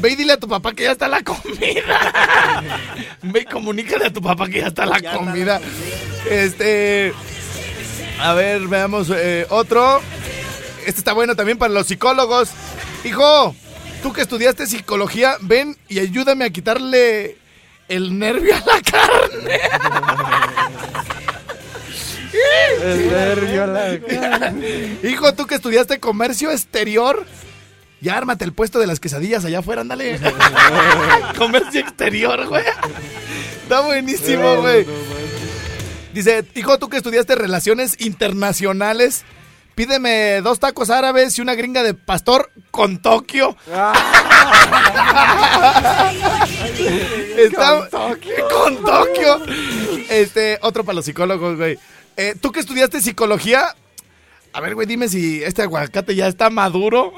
ve 0.00 0.10
y 0.10 0.16
dile 0.16 0.34
a 0.34 0.36
tu 0.36 0.48
papá 0.48 0.72
que 0.72 0.84
ya 0.84 0.92
está 0.92 1.08
la 1.08 1.22
comida. 1.22 2.62
ve 3.22 3.40
y 3.40 3.44
comunícale 3.44 4.06
a 4.06 4.12
tu 4.12 4.22
papá 4.22 4.48
que 4.48 4.60
ya 4.60 4.68
está 4.68 4.86
la 4.86 4.98
Ya 5.00 5.10
está 5.10 5.12
la 5.12 5.30
comida. 5.30 5.60
Este, 6.30 7.12
a 8.20 8.34
ver, 8.34 8.66
veamos 8.68 9.10
eh, 9.14 9.46
otro. 9.50 10.00
Este 10.86 11.00
está 11.00 11.12
bueno 11.12 11.36
también 11.36 11.58
para 11.58 11.72
los 11.72 11.86
psicólogos. 11.86 12.50
Hijo, 13.04 13.54
tú 14.02 14.12
que 14.12 14.22
estudiaste 14.22 14.66
psicología, 14.66 15.36
ven 15.40 15.76
y 15.88 15.98
ayúdame 15.98 16.44
a 16.44 16.50
quitarle 16.50 17.36
el 17.88 18.18
nervio 18.18 18.54
a 18.54 18.60
la 18.60 18.80
carne. 18.82 19.60
El 22.82 23.10
nervio, 23.10 23.66
la 23.66 24.52
Hijo, 25.08 25.34
tú 25.34 25.46
que 25.46 25.54
estudiaste 25.54 26.00
comercio 26.00 26.50
exterior, 26.50 27.24
ya 28.00 28.16
ármate 28.16 28.44
el 28.44 28.52
puesto 28.52 28.78
de 28.78 28.86
las 28.86 29.00
quesadillas 29.00 29.44
allá 29.44 29.60
afuera, 29.60 29.80
ándale. 29.80 30.20
comercio 31.38 31.80
exterior, 31.80 32.46
güey. 32.46 32.64
Está 33.62 33.80
buenísimo, 33.80 34.60
güey. 34.60 34.86
Dice, 36.16 36.44
hijo, 36.54 36.78
tú 36.78 36.88
que 36.88 36.96
estudiaste 36.96 37.34
relaciones 37.34 37.94
internacionales, 38.00 39.26
pídeme 39.74 40.40
dos 40.40 40.58
tacos 40.58 40.88
árabes 40.88 41.36
y 41.36 41.42
una 41.42 41.54
gringa 41.54 41.82
de 41.82 41.92
pastor 41.92 42.50
con 42.70 43.02
Tokio. 43.02 43.54
Está- 47.36 47.88
con 48.50 48.76
Tokio. 48.82 49.42
Este, 50.08 50.58
otro 50.62 50.84
para 50.84 50.96
los 50.96 51.04
psicólogos, 51.04 51.58
güey. 51.58 51.78
Eh, 52.16 52.34
tú 52.40 52.50
que 52.50 52.60
estudiaste 52.60 53.02
psicología, 53.02 53.74
a 54.54 54.60
ver, 54.60 54.74
güey, 54.74 54.86
dime 54.86 55.08
si 55.10 55.42
este 55.42 55.60
aguacate 55.62 56.14
ya 56.14 56.28
está 56.28 56.48
maduro. 56.48 57.12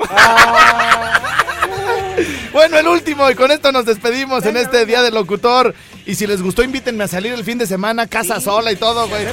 Bueno, 2.59 2.77
el 2.77 2.89
último, 2.89 3.31
y 3.31 3.37
con 3.37 3.53
esto 3.53 3.71
nos 3.71 3.85
despedimos 3.85 4.45
en 4.45 4.57
este 4.57 4.85
Día 4.85 5.01
del 5.01 5.15
Locutor. 5.15 5.77
Y 6.07 6.17
si 6.17 6.27
les 6.27 6.43
gustó, 6.43 6.65
invítenme 6.65 7.05
a 7.05 7.07
salir 7.07 7.33
el 7.33 7.45
fin 7.45 7.57
de 7.57 7.69
semana, 7.69 8.09
casa 8.09 8.41
sola 8.41 8.73
y 8.73 8.77
todo, 8.77 9.07
güey. 9.07 9.27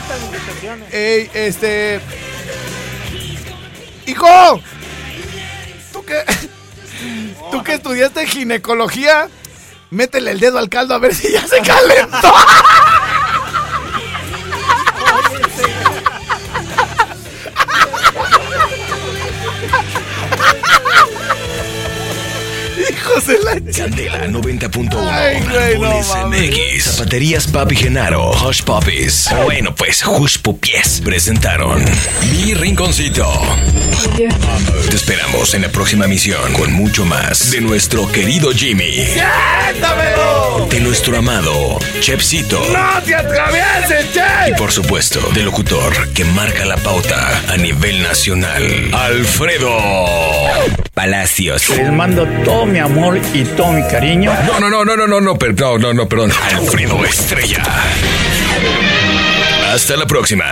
Ey, 0.91 1.31
este. 1.33 2.01
¡Hijo! 4.05 4.61
¿Tú 5.91 6.05
qué? 6.05 6.23
¿Tú 7.51 7.63
que 7.63 7.73
estudiaste 7.73 8.27
ginecología? 8.27 9.27
Métele 9.89 10.29
el 10.29 10.39
dedo 10.39 10.59
al 10.59 10.69
caldo 10.69 10.93
a 10.93 10.99
ver 10.99 11.15
si 11.15 11.31
ya 11.31 11.47
se 11.47 11.61
calentó. 11.61 12.31
La 23.15 23.53
Candela 23.71 24.27
90.1. 24.27 25.09
Ay, 25.09 25.41
güey, 25.49 25.79
no. 25.79 26.27
MX. 26.27 26.83
Zapaterías 26.83 27.47
Papi 27.47 27.75
Genaro. 27.75 28.31
Hush 28.45 28.61
Puppies. 28.63 29.29
Bueno, 29.45 29.73
pues 29.73 30.05
Hush 30.05 30.39
Pupies 30.39 31.01
presentaron 31.03 31.83
Mi 32.31 32.53
Rinconcito. 32.53 33.25
Te 34.89 34.95
esperamos 34.95 35.53
en 35.53 35.61
la 35.61 35.69
próxima 35.69 36.07
misión 36.07 36.51
con 36.53 36.73
mucho 36.73 37.05
más 37.05 37.51
de 37.51 37.61
nuestro 37.61 38.11
querido 38.11 38.51
Jimmy. 38.51 39.07
¡Dámelo! 39.79 40.67
De 40.69 40.79
nuestro 40.81 41.17
amado 41.17 41.79
Chepsito. 42.01 42.59
¡No 42.73 43.01
te 43.01 43.15
atravieses, 43.15 44.07
Y 44.09 44.49
che! 44.49 44.55
por 44.57 44.71
supuesto, 44.73 45.21
del 45.33 45.45
locutor 45.45 46.09
que 46.13 46.25
marca 46.25 46.65
la 46.65 46.75
pauta 46.77 47.43
a 47.47 47.55
nivel 47.57 48.03
nacional, 48.03 48.63
Alfredo 48.93 49.77
Palacios. 50.93 51.69
Les 51.69 51.91
mando 51.91 52.25
todo 52.43 52.65
mi 52.65 52.79
amor 52.79 53.04
y 53.33 53.43
todo 53.55 53.71
mi 53.71 53.81
cariño. 53.83 54.31
No, 54.47 54.59
no, 54.59 54.69
no, 54.69 54.83
no, 54.85 54.95
no, 54.95 55.05
no, 55.07 55.21
no, 55.21 55.35
per- 55.37 55.59
no, 55.59 55.77
no, 55.77 55.93
no, 55.93 56.07
perdón. 56.09 56.31
Alfredo 56.55 57.03
Estrella. 57.05 57.63
Hasta 59.73 59.95
la 59.97 60.07
próxima. 60.07 60.45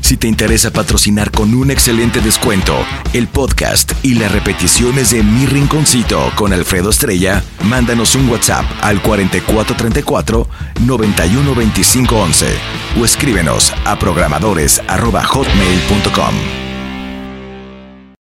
Si 0.00 0.16
te 0.16 0.26
interesa 0.26 0.72
patrocinar 0.72 1.30
con 1.30 1.54
un 1.54 1.70
excelente 1.70 2.20
descuento 2.22 2.74
el 3.12 3.28
podcast 3.28 3.92
y 4.02 4.14
las 4.14 4.32
repeticiones 4.32 5.10
de 5.10 5.22
Mi 5.22 5.44
Rinconcito 5.46 6.32
con 6.34 6.52
Alfredo 6.54 6.88
Estrella, 6.90 7.42
mándanos 7.64 8.14
un 8.14 8.28
WhatsApp 8.30 8.64
al 8.80 9.02
4434 9.02 10.48
912511 10.80 12.46
o 13.00 13.04
escríbenos 13.04 13.72
a 13.84 13.98
programadores@hotmail.com. 13.98 16.67